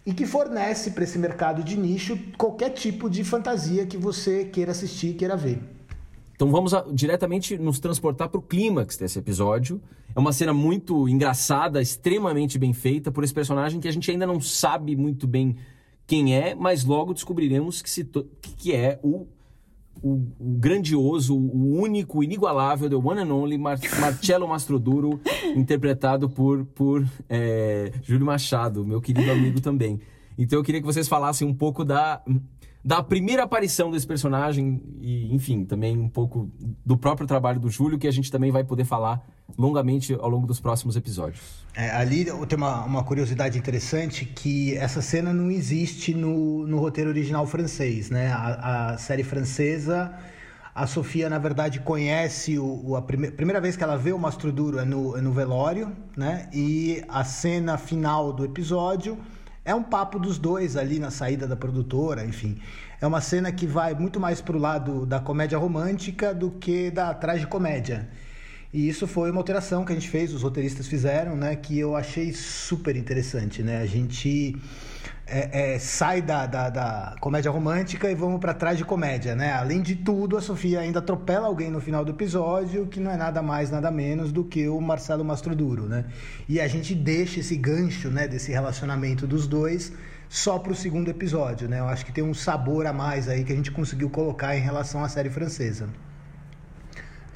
e 0.06 0.14
que 0.14 0.26
fornece 0.26 0.92
para 0.92 1.06
esse 1.06 1.18
mercado 1.18 1.64
de 1.64 1.78
nicho 1.78 2.20
qualquer 2.38 2.72
tipo 2.72 3.10
de 3.10 3.24
fantasia 3.24 3.86
que 3.86 3.96
você 3.96 4.44
queira 4.44 4.72
assistir, 4.72 5.14
queira 5.14 5.38
ver. 5.38 5.77
Então 6.38 6.52
vamos 6.52 6.72
a, 6.72 6.86
diretamente 6.94 7.58
nos 7.58 7.80
transportar 7.80 8.30
para 8.30 8.38
o 8.38 8.44
clímax 8.44 8.96
desse 8.96 9.18
episódio. 9.18 9.82
É 10.16 10.20
uma 10.20 10.32
cena 10.32 10.54
muito 10.54 11.10
engraçada, 11.10 11.82
extremamente 11.82 12.60
bem 12.60 12.74
feita 12.74 13.12
por 13.12 13.24
esse 13.24 13.34
personagem 13.34 13.80
que 13.80 13.88
a 13.88 13.92
gente 13.92 14.10
ainda 14.12 14.28
não 14.28 14.40
sabe 14.40 14.96
muito 14.96 15.26
bem 15.26 15.56
quem 16.06 16.36
é, 16.36 16.54
mas 16.54 16.86
logo 16.86 17.12
descobriremos 17.12 17.82
que, 17.82 17.90
se 17.90 18.08
que 18.40 18.72
é 18.72 19.00
o, 19.02 19.28
o, 20.00 20.14
o, 20.40 20.58
grandioso, 20.60 21.36
o 21.36 21.82
único, 21.82 22.24
inigualável, 22.24 22.88
the 22.88 22.96
one 22.96 23.20
and 23.20 23.34
only 23.34 23.58
Mar 23.58 23.80
Marcello 24.00 24.48
Mastroduro, 24.48 25.20
interpretado 25.56 26.30
por, 26.30 26.66
por 26.66 27.04
é, 27.28 27.92
Júlio 28.04 28.28
Machado, 28.28 28.86
meu 28.86 29.02
querido 29.02 29.32
amigo 29.32 29.60
também. 29.60 30.00
Então 30.38 30.60
eu 30.60 30.64
queria 30.64 30.80
que 30.80 30.86
vocês 30.86 31.08
falassem 31.08 31.48
um 31.48 31.54
pouco 31.54 31.84
da 31.84 32.22
da 32.88 33.04
primeira 33.04 33.44
aparição 33.44 33.92
desse 33.92 34.08
personagem 34.08 34.82
e, 35.02 35.36
enfim, 35.36 35.66
também 35.66 35.98
um 35.98 36.08
pouco 36.08 36.50
do 36.86 36.98
próprio 36.98 37.28
trabalho 37.28 37.60
do 37.60 37.70
Júlio, 37.70 38.00
que 38.00 38.08
a 38.08 38.12
gente 38.12 38.32
também 38.32 38.50
vai 38.50 38.64
poder 38.64 38.86
falar 38.86 39.28
longamente 39.58 40.14
ao 40.14 40.30
longo 40.30 40.48
dos 40.48 40.62
próximos 40.62 40.96
episódios. 40.96 41.66
É, 41.76 41.90
ali 41.92 42.24
tem 42.24 42.58
uma, 42.58 42.86
uma, 42.86 43.04
curiosidade 43.04 43.58
interessante 43.58 44.24
que 44.24 44.74
essa 44.78 45.02
cena 45.02 45.34
não 45.34 45.52
existe 45.52 46.14
no, 46.14 46.66
no 46.66 46.80
roteiro 46.80 47.10
original 47.10 47.46
francês, 47.46 48.10
né? 48.10 48.32
A, 48.32 48.94
a 48.94 48.98
série 48.98 49.24
francesa, 49.24 50.14
a 50.74 50.88
Sofia, 50.88 51.30
na 51.30 51.40
verdade, 51.40 51.82
conhece 51.82 52.58
o, 52.58 52.92
o 52.92 52.96
a 52.96 53.02
prime, 53.02 53.32
primeira 53.32 53.60
vez 53.60 53.76
que 53.76 53.84
ela 53.84 53.98
vê 53.98 54.14
o 54.14 54.18
Mastro 54.18 54.50
Duro 54.50 54.80
é 54.80 54.86
no, 54.86 55.18
é 55.18 55.20
no 55.20 55.34
velório, 55.34 55.92
né? 56.16 56.48
E 56.54 57.04
a 57.10 57.26
cena 57.26 57.78
final 57.78 58.32
do 58.32 58.46
episódio 58.46 59.18
é 59.68 59.76
um 59.76 59.84
papo 59.84 60.18
dos 60.18 60.38
dois 60.38 60.78
ali 60.78 60.98
na 60.98 61.12
saída 61.12 61.46
da 61.46 61.58
produtora, 61.58 62.26
enfim. 62.26 62.58
É 63.02 63.06
uma 63.06 63.20
cena 63.20 63.52
que 63.52 63.68
vai 63.68 63.94
muito 63.94 64.18
mais 64.18 64.40
pro 64.40 64.58
lado 64.58 65.06
da 65.06 65.20
comédia 65.20 65.58
romântica 65.58 66.34
do 66.34 66.52
que 66.52 66.90
da 66.90 67.14
tragicomédia. 67.14 68.08
E 68.74 68.88
isso 68.88 69.06
foi 69.06 69.30
uma 69.30 69.42
alteração 69.42 69.84
que 69.84 69.92
a 69.92 69.96
gente 69.96 70.10
fez, 70.10 70.34
os 70.34 70.42
roteiristas 70.42 70.88
fizeram, 70.88 71.36
né? 71.36 71.54
Que 71.58 71.78
eu 71.78 71.98
achei 71.98 72.32
super 72.32 72.96
interessante, 72.96 73.62
né? 73.62 73.82
A 73.82 73.86
gente 73.86 74.56
é, 75.28 75.74
é, 75.74 75.80
sai 75.80 76.22
da, 76.22 76.46
da, 76.46 76.70
da, 76.70 77.16
comédia 77.20 77.52
romântica 77.52 78.10
e 78.10 78.16
vamos 78.16 78.40
para 78.40 78.54
trás 78.54 78.78
de 78.78 78.86
comédia, 78.86 79.36
né? 79.36 79.54
Além 79.54 79.82
de 79.82 79.96
tudo, 79.96 80.38
a 80.38 80.42
Sofia 80.42 80.80
ainda 80.80 81.00
atropela 81.00 81.48
alguém 81.48 81.70
no 81.70 81.82
final 81.82 82.06
do 82.06 82.12
episódio, 82.12 82.88
que 82.88 83.00
não 83.00 83.12
é 83.12 83.18
nada 83.18 83.42
mais, 83.42 83.70
nada 83.70 83.92
menos 83.92 84.32
do 84.32 84.44
que 84.44 84.68
o 84.70 84.80
Marcelo 84.80 85.26
Mastroduro, 85.26 85.84
né? 85.84 86.06
E 86.48 86.62
a 86.62 86.68
gente 86.68 86.96
deixa 86.96 87.42
esse 87.42 87.56
gancho, 87.58 88.10
né, 88.10 88.28
desse 88.28 88.52
relacionamento 88.52 89.28
dos 89.28 89.48
dois 89.48 89.92
só 90.30 90.58
para 90.60 90.72
o 90.72 90.76
segundo 90.76 91.10
episódio, 91.10 91.68
né? 91.68 91.80
Eu 91.80 91.88
acho 91.88 92.06
que 92.06 92.12
tem 92.12 92.24
um 92.24 92.34
sabor 92.34 92.86
a 92.86 92.94
mais 92.94 93.28
aí 93.28 93.44
que 93.44 93.52
a 93.52 93.56
gente 93.56 93.72
conseguiu 93.72 94.10
colocar 94.10 94.56
em 94.56 94.62
relação 94.62 95.04
à 95.04 95.10
série 95.10 95.30
francesa 95.30 95.88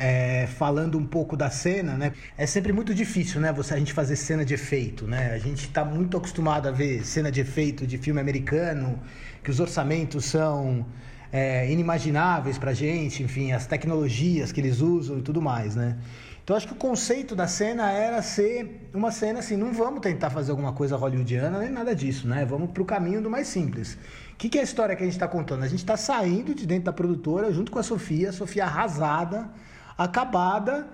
é, 0.02 0.48
falando 0.48 0.98
um 0.98 1.06
pouco 1.06 1.38
da 1.38 1.52
cena, 1.52 1.96
né? 1.96 2.12
É 2.36 2.48
sempre 2.48 2.74
muito 2.74 2.92
difícil, 2.92 3.40
né? 3.40 3.54
Você 3.54 3.76
a 3.76 3.78
gente 3.78 3.94
fazer 3.94 4.16
cena 4.16 4.44
de 4.44 4.56
efeito, 4.56 5.06
né? 5.06 5.32
A 5.32 5.38
gente 5.38 5.68
está 5.68 5.86
muito 5.86 6.18
acostumado 6.18 6.68
a 6.68 6.72
ver 6.72 7.06
cena 7.06 7.32
de 7.32 7.40
efeito 7.40 7.86
de 7.86 8.00
filme 8.00 8.20
americano, 8.20 9.00
que 9.44 9.52
os 9.52 9.60
orçamentos 9.60 10.26
são 10.26 10.84
é, 11.32 11.72
inimagináveis 11.72 12.58
para 12.58 12.74
gente, 12.74 13.22
enfim, 13.22 13.52
as 13.52 13.68
tecnologias 13.68 14.52
que 14.52 14.60
eles 14.60 14.82
usam 14.82 15.20
e 15.20 15.22
tudo 15.22 15.40
mais, 15.40 15.76
né? 15.76 16.00
Então 16.44 16.56
acho 16.56 16.68
que 16.68 16.74
o 16.74 16.78
conceito 16.78 17.36
da 17.36 17.48
cena 17.48 17.92
era 17.92 18.24
ser 18.24 18.90
uma 18.96 19.12
cena 19.12 19.38
assim, 19.38 19.56
não 19.56 19.72
vamos 19.72 20.02
tentar 20.02 20.32
fazer 20.32 20.50
alguma 20.50 20.74
coisa 20.74 20.98
hollywoodiana 20.98 21.60
nem 21.60 21.70
nada 21.70 21.94
disso, 21.94 22.28
né? 22.28 22.44
Vamos 22.44 22.72
para 22.72 22.82
o 22.82 22.86
caminho 22.86 23.22
do 23.22 23.30
mais 23.30 23.48
simples. 23.48 24.00
O 24.34 24.38
que, 24.40 24.50
que 24.50 24.58
é 24.58 24.62
a 24.62 24.64
história 24.64 24.96
que 24.96 25.04
a 25.04 25.06
gente 25.06 25.14
está 25.14 25.28
contando? 25.28 25.64
A 25.64 25.68
gente 25.68 25.78
está 25.82 25.96
saindo 25.96 26.56
de 26.56 26.66
dentro 26.66 26.86
da 26.86 26.94
produtora 26.94 27.54
junto 27.54 27.72
com 27.72 27.78
a 27.78 27.84
Sofia, 27.84 28.30
a 28.30 28.34
Sofia 28.34 28.66
arrasada 28.66 29.48
acabada 29.97 30.88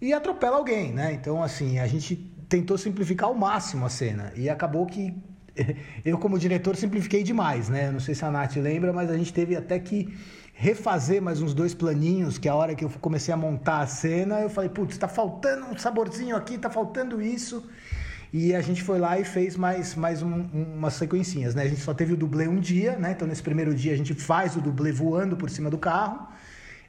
e 0.00 0.12
atropela 0.12 0.56
alguém, 0.56 0.92
né? 0.92 1.12
Então, 1.12 1.42
assim, 1.42 1.78
a 1.78 1.86
gente 1.86 2.16
tentou 2.48 2.78
simplificar 2.78 3.28
ao 3.28 3.34
máximo 3.34 3.84
a 3.84 3.88
cena 3.88 4.32
e 4.36 4.48
acabou 4.48 4.86
que 4.86 5.14
eu, 6.04 6.18
como 6.18 6.38
diretor, 6.38 6.76
simplifiquei 6.76 7.22
demais, 7.22 7.68
né? 7.68 7.90
Não 7.90 8.00
sei 8.00 8.14
se 8.14 8.24
a 8.24 8.30
Nath 8.30 8.56
lembra, 8.56 8.92
mas 8.92 9.10
a 9.10 9.16
gente 9.16 9.32
teve 9.32 9.56
até 9.56 9.78
que 9.78 10.16
refazer 10.54 11.22
mais 11.22 11.40
uns 11.40 11.54
dois 11.54 11.72
planinhos, 11.72 12.36
que 12.36 12.48
a 12.48 12.54
hora 12.54 12.74
que 12.74 12.84
eu 12.84 12.90
comecei 13.00 13.32
a 13.32 13.36
montar 13.36 13.80
a 13.80 13.86
cena, 13.86 14.40
eu 14.40 14.50
falei, 14.50 14.68
putz, 14.68 14.98
tá 14.98 15.06
faltando 15.06 15.66
um 15.66 15.78
saborzinho 15.78 16.34
aqui, 16.34 16.58
tá 16.58 16.68
faltando 16.68 17.22
isso. 17.22 17.64
E 18.32 18.54
a 18.54 18.60
gente 18.60 18.82
foi 18.82 18.98
lá 18.98 19.18
e 19.18 19.24
fez 19.24 19.56
mais, 19.56 19.94
mais 19.94 20.22
um, 20.22 20.46
umas 20.52 20.94
sequencinhas, 20.94 21.54
né? 21.54 21.62
A 21.62 21.68
gente 21.68 21.80
só 21.80 21.94
teve 21.94 22.12
o 22.12 22.16
dublê 22.16 22.46
um 22.46 22.60
dia, 22.60 22.96
né? 22.98 23.12
Então, 23.12 23.26
nesse 23.26 23.42
primeiro 23.42 23.74
dia, 23.74 23.92
a 23.92 23.96
gente 23.96 24.12
faz 24.14 24.56
o 24.56 24.60
dublê 24.60 24.92
voando 24.92 25.36
por 25.36 25.48
cima 25.48 25.70
do 25.70 25.78
carro. 25.78 26.28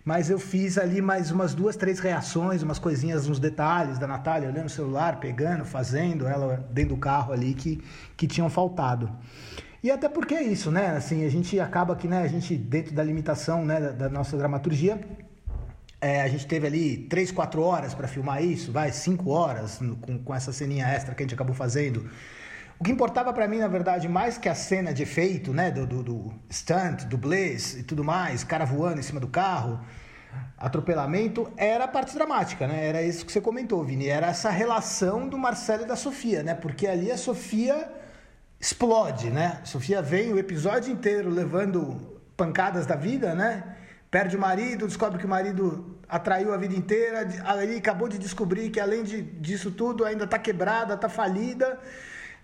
Mas 0.09 0.27
eu 0.27 0.39
fiz 0.39 0.79
ali 0.79 1.03
mais 1.03 1.29
umas 1.29 1.53
duas, 1.53 1.75
três 1.75 1.99
reações, 1.99 2.63
umas 2.63 2.79
coisinhas, 2.79 3.29
uns 3.29 3.37
detalhes 3.37 3.99
da 3.99 4.07
Natália 4.07 4.49
olhando 4.49 4.65
o 4.65 4.69
celular, 4.69 5.19
pegando, 5.19 5.63
fazendo, 5.63 6.25
ela 6.25 6.67
dentro 6.71 6.95
do 6.95 6.99
carro 6.99 7.31
ali 7.31 7.53
que, 7.53 7.79
que 8.17 8.25
tinham 8.25 8.49
faltado. 8.49 9.07
E 9.83 9.91
até 9.91 10.09
porque 10.09 10.33
é 10.33 10.41
isso, 10.41 10.71
né? 10.71 10.95
Assim, 10.97 11.23
a 11.27 11.29
gente 11.29 11.59
acaba 11.59 11.95
que, 11.95 12.07
né, 12.07 12.23
a 12.23 12.27
gente, 12.27 12.55
dentro 12.55 12.91
da 12.91 13.03
limitação 13.03 13.63
né, 13.63 13.79
da, 13.79 13.91
da 13.91 14.09
nossa 14.09 14.35
dramaturgia, 14.35 14.99
é, 16.01 16.23
a 16.23 16.27
gente 16.27 16.47
teve 16.47 16.65
ali 16.65 16.97
três, 17.07 17.31
quatro 17.31 17.61
horas 17.61 17.93
para 17.93 18.07
filmar 18.07 18.43
isso, 18.43 18.71
vai, 18.71 18.91
cinco 18.91 19.29
horas 19.29 19.79
com, 20.01 20.17
com 20.17 20.33
essa 20.33 20.51
ceninha 20.51 20.87
extra 20.87 21.13
que 21.13 21.21
a 21.21 21.23
gente 21.25 21.35
acabou 21.35 21.53
fazendo. 21.53 22.09
O 22.79 22.83
que 22.83 22.91
importava 22.91 23.31
para 23.31 23.47
mim, 23.47 23.59
na 23.59 23.67
verdade, 23.67 24.07
mais 24.07 24.39
que 24.39 24.49
a 24.49 24.55
cena 24.55 24.91
de 24.91 25.03
efeito, 25.03 25.53
né, 25.53 25.69
do, 25.69 25.85
do, 25.85 26.01
do 26.01 26.33
stunt, 26.49 27.03
dublês 27.03 27.75
e 27.77 27.83
tudo 27.83 28.03
mais, 28.03 28.43
cara 28.43 28.65
voando 28.65 28.99
em 28.99 29.03
cima 29.03 29.19
do 29.19 29.27
carro, 29.27 29.79
atropelamento, 30.57 31.51
era 31.55 31.85
a 31.85 31.87
parte 31.87 32.13
dramática, 32.13 32.67
né? 32.67 32.85
Era 32.85 33.01
isso 33.01 33.25
que 33.25 33.31
você 33.31 33.41
comentou, 33.41 33.83
Vini. 33.83 34.07
Era 34.07 34.27
essa 34.27 34.49
relação 34.49 35.27
do 35.27 35.37
Marcelo 35.37 35.83
e 35.83 35.85
da 35.85 35.95
Sofia, 35.95 36.43
né? 36.43 36.53
Porque 36.53 36.85
ali 36.87 37.11
a 37.11 37.17
Sofia 37.17 37.89
explode, 38.59 39.29
né? 39.29 39.59
A 39.61 39.65
Sofia 39.65 40.01
vem 40.01 40.33
o 40.33 40.39
episódio 40.39 40.91
inteiro 40.91 41.29
levando 41.29 42.19
pancadas 42.35 42.85
da 42.85 42.95
vida, 42.95 43.33
né? 43.33 43.75
Perde 44.11 44.35
o 44.35 44.39
marido, 44.39 44.87
descobre 44.87 45.19
que 45.19 45.25
o 45.25 45.29
marido 45.29 45.97
atraiu 46.07 46.53
a 46.53 46.57
vida 46.57 46.75
inteira, 46.75 47.27
ali 47.45 47.77
acabou 47.77 48.09
de 48.09 48.17
descobrir 48.17 48.69
que 48.71 48.79
além 48.79 49.03
de, 49.03 49.21
disso 49.21 49.71
tudo 49.71 50.03
ainda 50.03 50.25
está 50.25 50.39
quebrada, 50.39 50.95
está 50.95 51.07
falida 51.07 51.79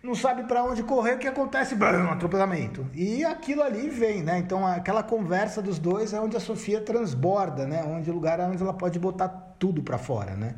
não 0.06 0.13
sabe 0.13 0.44
para 0.44 0.63
onde 0.63 0.84
correr, 0.84 1.15
o 1.15 1.18
que 1.18 1.28
acontece? 1.28 1.76
Um 1.76 2.12
atropelamento. 2.12 2.86
E 2.94 3.26
aquilo 3.26 3.63
ali 3.63 3.89
vem, 3.89 4.22
né? 4.22 4.38
Então 4.38 4.65
aquela 4.65 5.02
conversa 5.02 5.62
dos 5.62 5.80
dois 5.80 6.13
é 6.13 6.22
onde 6.22 6.38
a 6.38 6.39
Sofia 6.39 6.80
transborda, 6.80 7.65
né? 7.65 7.84
Onde 7.84 8.10
o 8.12 8.13
lugar 8.13 8.39
é 8.39 8.44
onde 8.44 8.62
ela 8.62 8.74
pode 8.74 9.00
botar 9.00 9.28
tudo 9.58 9.82
para 9.82 9.98
fora, 9.98 10.36
né? 10.36 10.56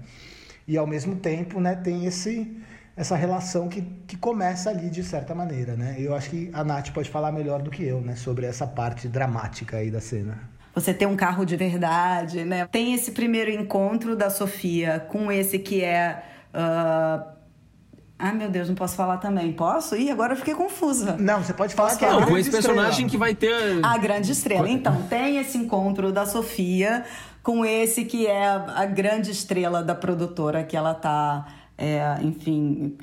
E 0.67 0.77
ao 0.77 0.85
mesmo 0.85 1.15
tempo, 1.15 1.61
né, 1.61 1.75
tem 1.75 2.05
esse 2.05 2.61
essa 2.95 3.15
relação 3.15 3.69
que, 3.69 3.83
que 4.07 4.17
começa 4.17 4.71
ali 4.71 4.89
de 4.89 5.03
certa 5.03 5.33
maneira, 5.33 5.75
né? 5.75 5.95
Eu 5.99 6.15
acho 6.15 6.31
que 6.31 6.49
a 6.51 6.63
Nath 6.63 6.89
pode 6.89 7.09
falar 7.09 7.31
melhor 7.31 7.61
do 7.61 7.69
que 7.69 7.83
eu, 7.83 8.01
né, 8.01 8.15
sobre 8.15 8.45
essa 8.47 8.65
parte 8.65 9.07
dramática 9.07 9.77
aí 9.77 9.91
da 9.91 10.01
cena. 10.01 10.39
Você 10.73 10.93
tem 10.93 11.07
um 11.07 11.15
carro 11.15 11.45
de 11.45 11.55
verdade, 11.55 12.43
né? 12.43 12.65
Tem 12.65 12.93
esse 12.93 13.11
primeiro 13.11 13.51
encontro 13.51 14.15
da 14.15 14.29
Sofia 14.29 14.99
com 14.99 15.31
esse 15.31 15.57
que 15.59 15.83
é 15.83 16.23
uh 16.53 17.36
ah, 18.19 18.33
meu 18.33 18.49
Deus, 18.49 18.67
não 18.67 18.75
posso 18.75 18.95
falar 18.95 19.17
também. 19.17 19.53
Posso? 19.53 19.95
Ih, 19.95 20.09
agora 20.09 20.33
eu 20.33 20.37
fiquei 20.37 20.55
confusa. 20.55 21.15
Não, 21.19 21.43
você 21.43 21.53
pode 21.53 21.75
falar 21.75 21.89
posso 21.89 21.99
que 21.99 22.05
é 22.05 22.09
Não, 22.09 22.25
com 22.25 22.37
esse 22.37 22.49
personagem 22.49 23.05
estrela. 23.05 23.09
que 23.09 23.17
vai 23.17 23.35
ter. 23.35 23.85
A 23.85 23.97
grande 23.97 24.31
estrela. 24.31 24.67
Então, 24.67 25.03
tem 25.03 25.37
esse 25.37 25.57
encontro 25.57 26.11
da 26.11 26.25
Sofia 26.25 27.05
com 27.43 27.63
esse 27.63 28.05
que 28.05 28.25
é 28.25 28.45
a 28.47 28.85
grande 28.85 29.31
estrela 29.31 29.83
da 29.83 29.95
produtora 29.95 30.63
que 30.63 30.75
ela 30.75 30.93
tá, 30.93 31.45
é, 31.77 32.17
enfim, 32.21 32.97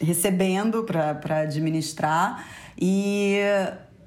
recebendo 0.00 0.82
para 0.82 1.40
administrar. 1.40 2.44
E, 2.80 3.38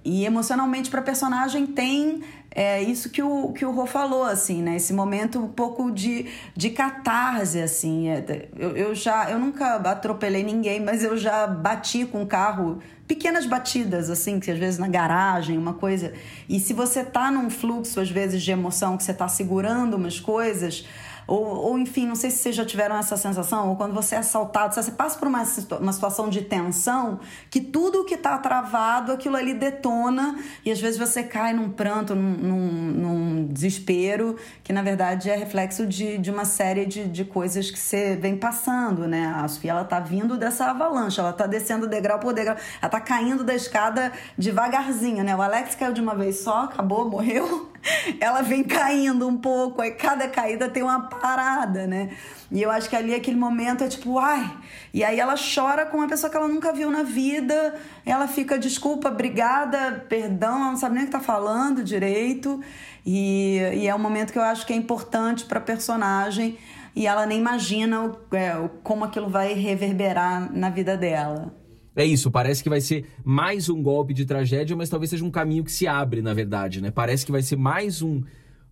e 0.04 0.26
emocionalmente 0.26 0.90
para 0.90 1.02
personagem 1.04 1.68
tem 1.68 2.24
é 2.56 2.82
isso 2.82 3.10
que 3.10 3.22
o, 3.22 3.52
que 3.52 3.66
o 3.66 3.72
Rô 3.72 3.86
falou, 3.86 4.24
assim, 4.24 4.64
né? 4.64 4.78
Esse 4.78 4.94
momento 4.94 5.38
um 5.38 5.48
pouco 5.50 5.92
de, 5.92 6.28
de 6.56 6.70
catarse, 6.70 7.60
assim. 7.60 8.08
É, 8.08 8.48
eu, 8.58 8.78
eu 8.78 8.96
já, 8.96 9.30
eu 9.30 9.38
nunca 9.38 9.76
atropelei 9.76 10.42
ninguém, 10.42 10.80
mas 10.80 11.04
eu 11.04 11.18
já 11.18 11.46
bati 11.46 12.06
com 12.06 12.24
o 12.24 12.26
carro, 12.26 12.80
pequenas 13.06 13.46
batidas, 13.46 14.10
assim, 14.10 14.40
que 14.40 14.50
às 14.50 14.58
vezes 14.58 14.80
na 14.80 14.88
garagem, 14.88 15.58
uma 15.58 15.74
coisa. 15.74 16.14
E 16.48 16.58
se 16.58 16.72
você 16.72 17.04
tá 17.04 17.30
num 17.30 17.50
fluxo, 17.50 18.00
às 18.00 18.10
vezes, 18.10 18.42
de 18.42 18.52
emoção, 18.52 18.96
que 18.96 19.04
você 19.04 19.14
tá 19.14 19.28
segurando 19.28 19.96
umas 19.98 20.22
coisas 20.22 20.86
ou, 21.28 21.44
ou 21.44 21.80
enfim, 21.80 22.06
não 22.08 22.16
sei 22.16 22.30
se 22.30 22.38
vocês 22.38 22.56
já 22.56 22.66
tiveram 22.66 22.96
essa 22.98 23.18
sensação, 23.18 23.70
ou 23.70 23.76
quando 23.76 23.94
você 23.94 24.16
é 24.16 24.20
assaltado, 24.20 24.74
você 24.74 24.92
passa 24.92 25.18
por 25.18 25.28
uma, 25.28 25.44
uma 25.80 25.94
situação 25.94 26.30
de 26.30 26.42
tensão 26.42 27.20
que 27.50 27.60
tudo 27.60 28.06
que 28.06 28.16
está 28.16 28.38
travado, 28.38 29.12
aquilo 29.12 29.36
ali 29.36 29.54
detona 29.54 30.38
e 30.64 30.72
às 30.72 30.80
vezes 30.80 31.00
você 31.00 31.24
cai 31.24 31.54
num 31.54 31.70
pranto, 31.70 32.14
num, 32.16 32.32
num, 32.38 32.68
num 32.68 33.46
desespero, 33.48 34.36
que 34.64 34.72
na 34.72 34.82
verdade 34.82 35.30
é 35.30 35.36
reflexo 35.36 35.86
de, 35.86 36.18
de 36.18 36.30
uma 36.30 36.46
série 36.46 36.86
de, 36.86 37.08
de 37.08 37.26
coisas 37.26 37.72
que 37.72 37.80
você 37.80 38.16
vem 38.16 38.38
passando, 38.38 39.08
né? 39.08 39.34
A 39.36 39.48
Sofia, 39.48 39.72
ela 39.72 39.84
tá 39.84 40.00
vindo 40.00 40.38
dessa 40.38 40.66
avalanche, 40.66 41.20
ela 41.20 41.34
tá 41.34 41.48
descendo 41.48 41.88
degrau 41.88 42.20
por 42.20 42.34
degrau, 42.34 42.56
ela 42.82 42.90
tá 42.90 43.00
caindo 43.00 43.44
da 43.44 43.56
escada 43.56 44.12
devagarzinho, 44.38 45.24
né? 45.24 45.36
O 45.36 45.42
Alex 45.42 45.76
caiu 45.76 45.94
de 45.94 46.02
uma 46.02 46.16
vez 46.16 46.40
só, 46.40 46.64
acabou, 46.66 47.10
morreu. 47.10 47.70
Ela 48.20 48.42
vem 48.42 48.64
caindo 48.64 49.28
um 49.28 49.38
pouco, 49.38 49.82
aí 49.82 49.92
cada 49.92 50.28
caída 50.28 50.70
tem 50.70 50.84
uma 50.84 51.08
parada, 51.08 51.86
né? 51.88 52.10
E 52.52 52.62
eu 52.62 52.70
acho 52.72 52.90
que 52.90 52.96
ali 52.96 53.14
aquele 53.14 53.38
momento 53.38 53.84
é 53.84 53.88
tipo, 53.88 54.20
ai. 54.20 54.50
E 54.94 55.04
aí 55.04 55.20
ela 55.20 55.36
chora 55.36 55.86
com 55.86 55.98
uma 55.98 56.08
pessoa 56.08 56.30
que 56.30 56.38
ela 56.38 56.48
nunca 56.48 56.72
viu 56.72 56.90
na 56.90 57.04
vida. 57.04 57.76
Ela 58.06 58.28
fica, 58.28 58.58
desculpa, 58.58 59.10
obrigada, 59.10 60.06
perdão, 60.08 60.56
ela 60.58 60.72
não 60.72 60.78
sabe 60.78 60.96
nem 60.96 61.04
o 61.04 61.08
que 61.08 61.12
tá 61.12 61.20
falando 61.20 61.84
direito. 61.84 62.62
E, 63.06 63.58
e 63.74 63.88
é 63.88 63.96
um 63.96 64.00
momento 64.00 64.32
que 64.32 64.40
eu 64.40 64.44
acho 64.44 64.66
que 64.66 64.74
é 64.74 64.76
importante 64.76 65.46
pra 65.46 65.60
personagem. 65.60 66.58
E 66.96 67.08
ela 67.08 67.26
nem 67.26 67.40
imagina 67.40 68.06
o, 68.06 68.18
é, 68.34 68.70
como 68.84 69.04
aquilo 69.04 69.30
vai 69.30 69.54
reverberar 69.54 70.50
na 70.56 70.70
vida 70.70 70.96
dela. 70.96 71.65
É 71.96 72.04
isso, 72.04 72.30
parece 72.30 72.62
que 72.62 72.70
vai 72.70 72.82
ser 72.82 73.06
mais 73.24 73.70
um 73.70 73.82
golpe 73.82 74.14
de 74.14 74.26
tragédia, 74.26 74.76
mas 74.76 74.90
talvez 74.90 75.10
seja 75.10 75.24
um 75.24 75.32
caminho 75.32 75.64
que 75.64 75.72
se 75.72 75.88
abre, 75.88 76.22
na 76.22 76.34
verdade, 76.34 76.82
né? 76.82 76.92
Parece 76.92 77.26
que 77.26 77.32
vai 77.32 77.42
ser 77.42 77.56
mais 77.56 78.02
um. 78.02 78.22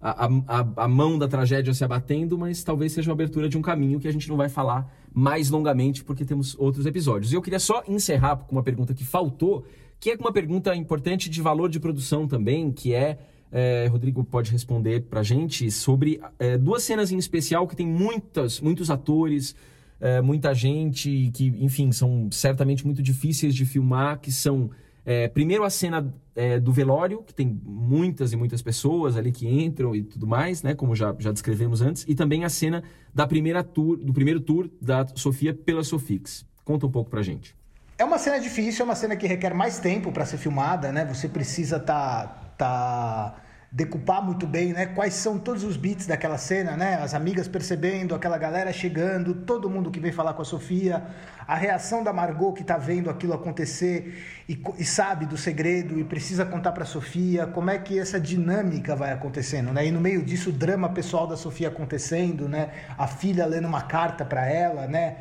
A, 0.01 0.25
a, 0.25 0.83
a 0.83 0.87
mão 0.89 1.17
da 1.17 1.29
tragédia 1.29 1.73
se 1.73 1.81
abatendo, 1.81 2.37
mas 2.37 2.61
talvez 2.61 2.91
seja 2.91 3.09
uma 3.09 3.13
abertura 3.13 3.47
de 3.47 3.57
um 3.57 3.61
caminho 3.61 4.01
que 4.01 4.07
a 4.09 4.11
gente 4.11 4.27
não 4.27 4.35
vai 4.35 4.49
falar 4.49 4.93
mais 5.13 5.49
longamente, 5.49 6.03
porque 6.03 6.25
temos 6.25 6.53
outros 6.59 6.85
episódios. 6.85 7.31
E 7.31 7.35
eu 7.35 7.41
queria 7.41 7.59
só 7.59 7.81
encerrar 7.87 8.35
com 8.35 8.51
uma 8.57 8.63
pergunta 8.63 8.93
que 8.93 9.05
faltou, 9.05 9.65
que 10.01 10.11
é 10.11 10.15
uma 10.15 10.33
pergunta 10.33 10.75
importante 10.75 11.29
de 11.29 11.41
valor 11.41 11.69
de 11.69 11.79
produção 11.79 12.27
também, 12.27 12.71
que 12.71 12.93
é. 12.93 13.17
É, 13.55 13.85
Rodrigo 13.85 14.23
pode 14.23 14.51
responder 14.51 15.01
pra 15.03 15.21
gente 15.21 15.69
sobre 15.69 16.19
é, 16.39 16.57
duas 16.57 16.81
cenas 16.81 17.11
em 17.11 17.17
especial 17.19 17.67
que 17.67 17.75
tem 17.75 17.85
muitas, 17.85 18.59
muitos 18.59 18.89
atores, 18.89 19.55
é, 19.99 20.21
muita 20.21 20.53
gente 20.53 21.31
que, 21.33 21.47
enfim, 21.59 21.91
são 21.91 22.29
certamente 22.31 22.85
muito 22.85 23.01
difíceis 23.01 23.55
de 23.55 23.65
filmar, 23.65 24.19
que 24.19 24.31
são 24.31 24.69
é, 25.05 25.27
primeiro 25.27 25.63
a 25.63 25.69
cena 25.69 26.13
é, 26.35 26.59
do 26.59 26.71
velório, 26.71 27.23
que 27.23 27.33
tem 27.33 27.59
muitas 27.63 28.33
e 28.33 28.35
muitas 28.35 28.61
pessoas 28.61 29.17
ali 29.17 29.31
que 29.31 29.47
entram 29.47 29.95
e 29.95 30.03
tudo 30.03 30.25
mais, 30.25 30.63
né? 30.63 30.73
Como 30.73 30.95
já, 30.95 31.15
já 31.19 31.31
descrevemos 31.31 31.81
antes, 31.81 32.05
e 32.07 32.15
também 32.15 32.43
a 32.45 32.49
cena 32.49 32.83
da 33.13 33.27
primeira 33.27 33.63
tour, 33.63 33.97
do 33.97 34.13
primeiro 34.13 34.39
tour 34.39 34.69
da 34.81 35.05
Sofia 35.15 35.53
pela 35.53 35.83
Sofix. 35.83 36.45
Conta 36.63 36.85
um 36.85 36.91
pouco 36.91 37.09
pra 37.09 37.21
gente. 37.21 37.55
É 37.97 38.03
uma 38.03 38.17
cena 38.17 38.39
difícil, 38.39 38.83
é 38.83 38.85
uma 38.85 38.95
cena 38.95 39.15
que 39.15 39.27
requer 39.27 39.53
mais 39.53 39.79
tempo 39.79 40.11
para 40.11 40.25
ser 40.25 40.37
filmada, 40.37 40.91
né? 40.91 41.05
Você 41.05 41.27
precisa 41.27 41.77
estar 41.77 42.53
tá, 42.57 43.33
tá 43.33 43.41
decupar 43.75 44.23
muito 44.23 44.45
bem, 44.45 44.71
né? 44.71 44.85
Quais 44.85 45.15
são 45.15 45.39
todos 45.39 45.63
os 45.63 45.75
beats 45.75 46.05
daquela 46.05 46.37
cena, 46.37 46.77
né? 46.77 46.93
As 47.01 47.15
amigas 47.15 47.47
percebendo, 47.47 48.13
aquela 48.13 48.37
galera 48.37 48.71
chegando, 48.71 49.33
todo 49.33 49.67
mundo 49.67 49.89
que 49.89 49.99
vem 49.99 50.11
falar 50.11 50.35
com 50.35 50.43
a 50.43 50.45
Sofia, 50.45 51.03
a 51.47 51.55
reação 51.55 52.03
da 52.03 52.13
Margot 52.13 52.53
que 52.53 52.63
tá 52.63 52.77
vendo 52.77 53.09
aquilo 53.09 53.33
acontecer 53.33 54.23
e, 54.47 54.61
e 54.77 54.85
sabe 54.85 55.25
do 55.25 55.35
segredo 55.35 55.99
e 55.99 56.03
precisa 56.03 56.45
contar 56.45 56.71
para 56.71 56.83
a 56.83 56.85
Sofia, 56.85 57.47
como 57.47 57.71
é 57.71 57.79
que 57.79 57.97
essa 57.97 58.19
dinâmica 58.19 58.95
vai 58.95 59.11
acontecendo, 59.11 59.73
né? 59.73 59.87
E 59.87 59.91
no 59.91 59.99
meio 59.99 60.23
disso 60.23 60.51
o 60.51 60.53
drama 60.53 60.89
pessoal 60.89 61.25
da 61.25 61.35
Sofia 61.35 61.69
acontecendo, 61.69 62.47
né? 62.47 62.69
A 62.95 63.07
filha 63.07 63.43
lendo 63.47 63.67
uma 63.67 63.81
carta 63.81 64.23
para 64.23 64.45
ela, 64.45 64.85
né? 64.85 65.17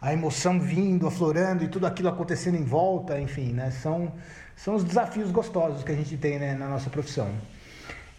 A 0.00 0.12
emoção 0.12 0.60
vindo, 0.60 1.08
aflorando 1.08 1.64
e 1.64 1.68
tudo 1.68 1.88
aquilo 1.88 2.08
acontecendo 2.08 2.56
em 2.56 2.64
volta, 2.64 3.20
enfim, 3.20 3.52
né? 3.52 3.72
São 3.72 4.12
são 4.54 4.76
os 4.76 4.84
desafios 4.84 5.32
gostosos 5.32 5.82
que 5.82 5.90
a 5.90 5.94
gente 5.94 6.16
tem 6.16 6.38
né, 6.38 6.54
na 6.54 6.68
nossa 6.68 6.88
profissão. 6.88 7.28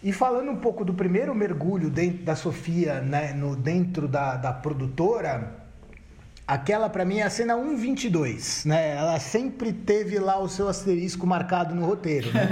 E 0.02 0.12
falando 0.12 0.50
um 0.50 0.56
pouco 0.56 0.84
do 0.84 0.94
primeiro 0.94 1.34
mergulho 1.34 1.90
dentro 1.90 2.24
da 2.24 2.36
Sofia, 2.36 3.00
né, 3.00 3.32
no, 3.32 3.56
dentro 3.56 4.06
da, 4.06 4.36
da 4.36 4.52
produtora, 4.52 5.56
aquela 6.46 6.88
para 6.88 7.04
mim 7.04 7.18
é 7.18 7.24
a 7.24 7.30
cena 7.30 7.56
122, 7.56 8.64
né? 8.64 8.96
Ela 8.96 9.18
sempre 9.18 9.72
teve 9.72 10.18
lá 10.20 10.38
o 10.38 10.48
seu 10.48 10.68
asterisco 10.68 11.26
marcado 11.26 11.74
no 11.74 11.84
roteiro, 11.84 12.32
né? 12.32 12.48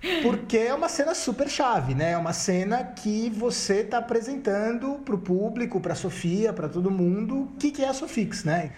Porque 0.22 0.56
é 0.56 0.74
uma 0.74 0.88
cena 0.88 1.14
super 1.14 1.48
chave, 1.48 1.94
né? 1.94 2.12
É 2.12 2.18
uma 2.18 2.32
cena 2.32 2.84
que 2.84 3.28
você 3.30 3.80
está 3.80 3.98
apresentando 3.98 5.00
para 5.04 5.14
o 5.14 5.18
público, 5.18 5.80
para 5.80 5.92
a 5.92 5.96
Sofia, 5.96 6.52
para 6.52 6.68
todo 6.68 6.90
mundo, 6.90 7.42
o 7.42 7.46
que, 7.58 7.70
que 7.70 7.82
é 7.82 7.88
a 7.88 7.94
Sofix, 7.94 8.44
né? 8.44 8.70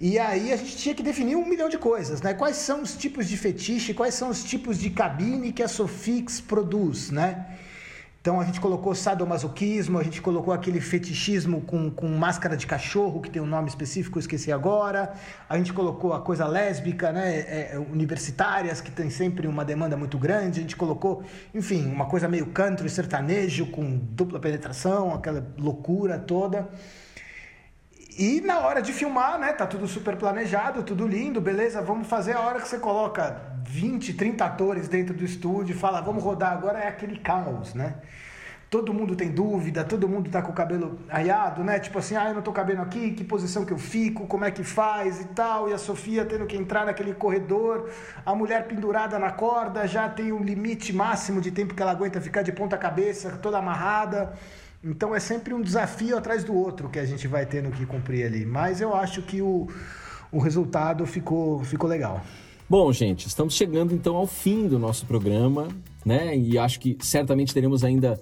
E 0.00 0.18
aí 0.18 0.50
a 0.50 0.56
gente 0.56 0.78
tinha 0.78 0.94
que 0.94 1.02
definir 1.02 1.36
um 1.36 1.46
milhão 1.46 1.68
de 1.68 1.76
coisas, 1.76 2.22
né? 2.22 2.32
Quais 2.32 2.56
são 2.56 2.80
os 2.80 2.96
tipos 2.96 3.28
de 3.28 3.36
fetiche, 3.36 3.92
quais 3.92 4.14
são 4.14 4.30
os 4.30 4.42
tipos 4.42 4.78
de 4.78 4.88
cabine 4.88 5.52
que 5.52 5.62
a 5.62 5.68
Sofix 5.68 6.40
produz, 6.40 7.10
né? 7.10 7.58
Então 8.18 8.40
a 8.40 8.44
gente 8.44 8.60
colocou 8.60 8.94
sadomasoquismo, 8.94 9.98
a 9.98 10.02
gente 10.02 10.22
colocou 10.22 10.54
aquele 10.54 10.80
fetichismo 10.80 11.60
com, 11.62 11.90
com 11.90 12.06
máscara 12.08 12.56
de 12.56 12.66
cachorro, 12.66 13.20
que 13.20 13.30
tem 13.30 13.42
um 13.42 13.46
nome 13.46 13.68
específico, 13.68 14.16
eu 14.16 14.20
esqueci 14.20 14.50
agora. 14.50 15.12
A 15.46 15.58
gente 15.58 15.72
colocou 15.72 16.14
a 16.14 16.20
coisa 16.20 16.46
lésbica, 16.46 17.12
né? 17.12 17.36
É, 17.36 17.70
é 17.74 17.78
universitárias, 17.78 18.80
que 18.80 18.90
tem 18.90 19.10
sempre 19.10 19.46
uma 19.46 19.66
demanda 19.66 19.98
muito 19.98 20.16
grande. 20.16 20.60
A 20.60 20.62
gente 20.62 20.76
colocou, 20.76 21.22
enfim, 21.54 21.86
uma 21.86 22.06
coisa 22.06 22.26
meio 22.26 22.46
country, 22.46 22.88
sertanejo, 22.88 23.66
com 23.66 23.98
dupla 23.98 24.40
penetração, 24.40 25.14
aquela 25.14 25.46
loucura 25.58 26.18
toda. 26.18 26.70
E 28.18 28.40
na 28.40 28.60
hora 28.60 28.82
de 28.82 28.92
filmar, 28.92 29.38
né, 29.38 29.52
tá 29.52 29.66
tudo 29.66 29.86
super 29.86 30.16
planejado, 30.16 30.82
tudo 30.82 31.06
lindo, 31.06 31.40
beleza, 31.40 31.80
vamos 31.80 32.08
fazer 32.08 32.32
a 32.32 32.40
hora 32.40 32.60
que 32.60 32.68
você 32.68 32.78
coloca 32.78 33.40
20, 33.64 34.14
30 34.14 34.44
atores 34.44 34.88
dentro 34.88 35.14
do 35.14 35.24
estúdio 35.24 35.76
fala, 35.76 36.00
vamos 36.00 36.22
rodar 36.22 36.52
agora, 36.52 36.78
é 36.80 36.88
aquele 36.88 37.18
caos, 37.18 37.74
né? 37.74 37.94
Todo 38.68 38.94
mundo 38.94 39.16
tem 39.16 39.32
dúvida, 39.32 39.82
todo 39.82 40.08
mundo 40.08 40.30
tá 40.30 40.40
com 40.40 40.52
o 40.52 40.54
cabelo 40.54 41.00
aiado, 41.08 41.64
né? 41.64 41.80
Tipo 41.80 41.98
assim, 41.98 42.14
ah, 42.14 42.28
eu 42.28 42.34
não 42.34 42.42
tô 42.42 42.52
cabendo 42.52 42.80
aqui, 42.80 43.10
que 43.10 43.24
posição 43.24 43.64
que 43.64 43.72
eu 43.72 43.78
fico, 43.78 44.28
como 44.28 44.44
é 44.44 44.50
que 44.52 44.62
faz 44.62 45.20
e 45.20 45.24
tal. 45.24 45.68
E 45.68 45.72
a 45.72 45.78
Sofia 45.78 46.24
tendo 46.24 46.46
que 46.46 46.56
entrar 46.56 46.86
naquele 46.86 47.12
corredor, 47.12 47.90
a 48.24 48.32
mulher 48.32 48.68
pendurada 48.68 49.18
na 49.18 49.32
corda, 49.32 49.88
já 49.88 50.08
tem 50.08 50.30
um 50.30 50.40
limite 50.40 50.92
máximo 50.92 51.40
de 51.40 51.50
tempo 51.50 51.74
que 51.74 51.82
ela 51.82 51.90
aguenta 51.90 52.20
ficar 52.20 52.42
de 52.42 52.52
ponta 52.52 52.78
cabeça, 52.78 53.32
toda 53.42 53.58
amarrada. 53.58 54.34
Então 54.82 55.14
é 55.14 55.20
sempre 55.20 55.52
um 55.52 55.60
desafio 55.60 56.16
atrás 56.16 56.42
do 56.42 56.54
outro 56.54 56.88
que 56.88 56.98
a 56.98 57.04
gente 57.04 57.28
vai 57.28 57.44
tendo 57.44 57.70
que 57.70 57.84
cumprir 57.84 58.24
ali. 58.24 58.46
Mas 58.46 58.80
eu 58.80 58.94
acho 58.94 59.20
que 59.22 59.42
o, 59.42 59.68
o 60.32 60.38
resultado 60.38 61.06
ficou, 61.06 61.62
ficou 61.64 61.88
legal. 61.88 62.22
Bom, 62.68 62.90
gente, 62.92 63.26
estamos 63.26 63.54
chegando 63.54 63.92
então 63.92 64.16
ao 64.16 64.26
fim 64.26 64.68
do 64.68 64.78
nosso 64.78 65.04
programa, 65.04 65.68
né? 66.04 66.36
E 66.36 66.56
acho 66.56 66.80
que 66.80 66.96
certamente 67.00 67.52
teremos 67.52 67.84
ainda 67.84 68.18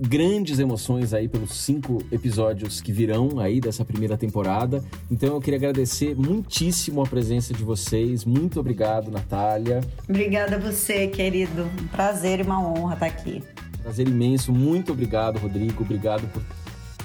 grandes 0.00 0.58
emoções 0.58 1.14
aí 1.14 1.28
pelos 1.28 1.54
cinco 1.54 2.02
episódios 2.10 2.80
que 2.80 2.92
virão 2.92 3.38
aí 3.38 3.60
dessa 3.60 3.84
primeira 3.84 4.18
temporada. 4.18 4.84
Então 5.10 5.34
eu 5.34 5.40
queria 5.40 5.58
agradecer 5.58 6.16
muitíssimo 6.16 7.02
a 7.02 7.06
presença 7.06 7.54
de 7.54 7.62
vocês. 7.62 8.24
Muito 8.24 8.58
obrigado, 8.58 9.10
Natália. 9.10 9.80
Obrigada 10.08 10.56
a 10.56 10.58
você, 10.58 11.06
querido. 11.06 11.62
Um 11.80 11.86
prazer 11.86 12.40
e 12.40 12.42
uma 12.42 12.60
honra 12.60 12.94
estar 12.94 13.06
aqui. 13.06 13.42
Prazer 13.82 14.08
imenso. 14.08 14.52
Muito 14.52 14.92
obrigado, 14.92 15.38
Rodrigo. 15.38 15.82
Obrigado 15.82 16.26
por 16.28 16.42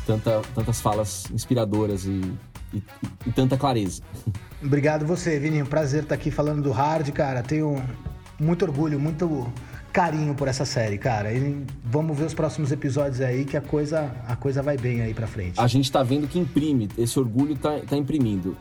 tanta, 0.06 0.42
tantas 0.54 0.80
falas 0.80 1.26
inspiradoras 1.32 2.06
e, 2.06 2.22
e, 2.74 2.82
e 3.26 3.32
tanta 3.32 3.58
clareza. 3.58 4.02
Obrigado 4.64 5.06
você, 5.06 5.40
Vininho. 5.40 5.66
Prazer 5.66 6.04
estar 6.04 6.16
aqui 6.16 6.32
falando 6.32 6.62
do 6.62 6.72
Hard, 6.72 7.12
cara. 7.12 7.44
Tenho 7.44 7.84
muito 8.40 8.64
orgulho, 8.64 9.00
muito 9.00 9.52
carinho 9.92 10.36
por 10.36 10.48
essa 10.48 10.66
série, 10.66 10.98
cara. 10.98 11.34
E 11.34 11.66
vamos 11.84 12.18
ver 12.18 12.26
os 12.26 12.34
próximos 12.34 12.72
episódios 12.72 13.20
aí 13.22 13.46
que 13.46 13.58
a 13.58 13.62
coisa, 13.62 14.12
a 14.28 14.36
coisa 14.36 14.62
vai 14.62 14.78
bem 14.78 15.02
aí 15.02 15.14
pra 15.14 15.26
frente. 15.26 15.60
A 15.60 15.68
gente 15.68 15.92
tá 15.92 16.04
vendo 16.04 16.28
que 16.28 16.38
imprime, 16.38 16.88
esse 16.98 17.18
orgulho 17.18 17.56
tá, 17.56 17.80
tá 17.80 17.98
imprimindo. 17.98 18.56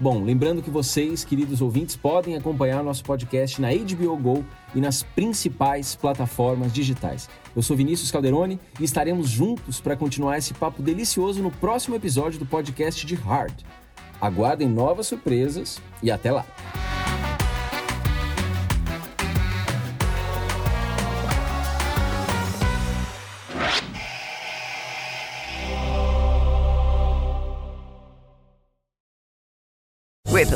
Bom, 0.00 0.24
lembrando 0.24 0.62
que 0.62 0.70
vocês, 0.70 1.24
queridos 1.24 1.60
ouvintes, 1.60 1.94
podem 1.94 2.34
acompanhar 2.34 2.82
nosso 2.82 3.04
podcast 3.04 3.60
na 3.60 3.68
HBO 3.68 4.16
Go 4.16 4.44
e 4.74 4.80
nas 4.80 5.02
principais 5.02 5.94
plataformas 5.94 6.72
digitais. 6.72 7.28
Eu 7.54 7.60
sou 7.60 7.76
Vinícius 7.76 8.10
Calderoni 8.10 8.58
e 8.80 8.84
estaremos 8.84 9.28
juntos 9.28 9.78
para 9.78 9.94
continuar 9.94 10.38
esse 10.38 10.54
papo 10.54 10.82
delicioso 10.82 11.42
no 11.42 11.50
próximo 11.50 11.96
episódio 11.96 12.38
do 12.38 12.46
podcast 12.46 13.04
de 13.04 13.14
Hard. 13.14 13.52
Aguardem 14.18 14.68
novas 14.68 15.06
surpresas 15.06 15.78
e 16.02 16.10
até 16.10 16.32
lá! 16.32 16.46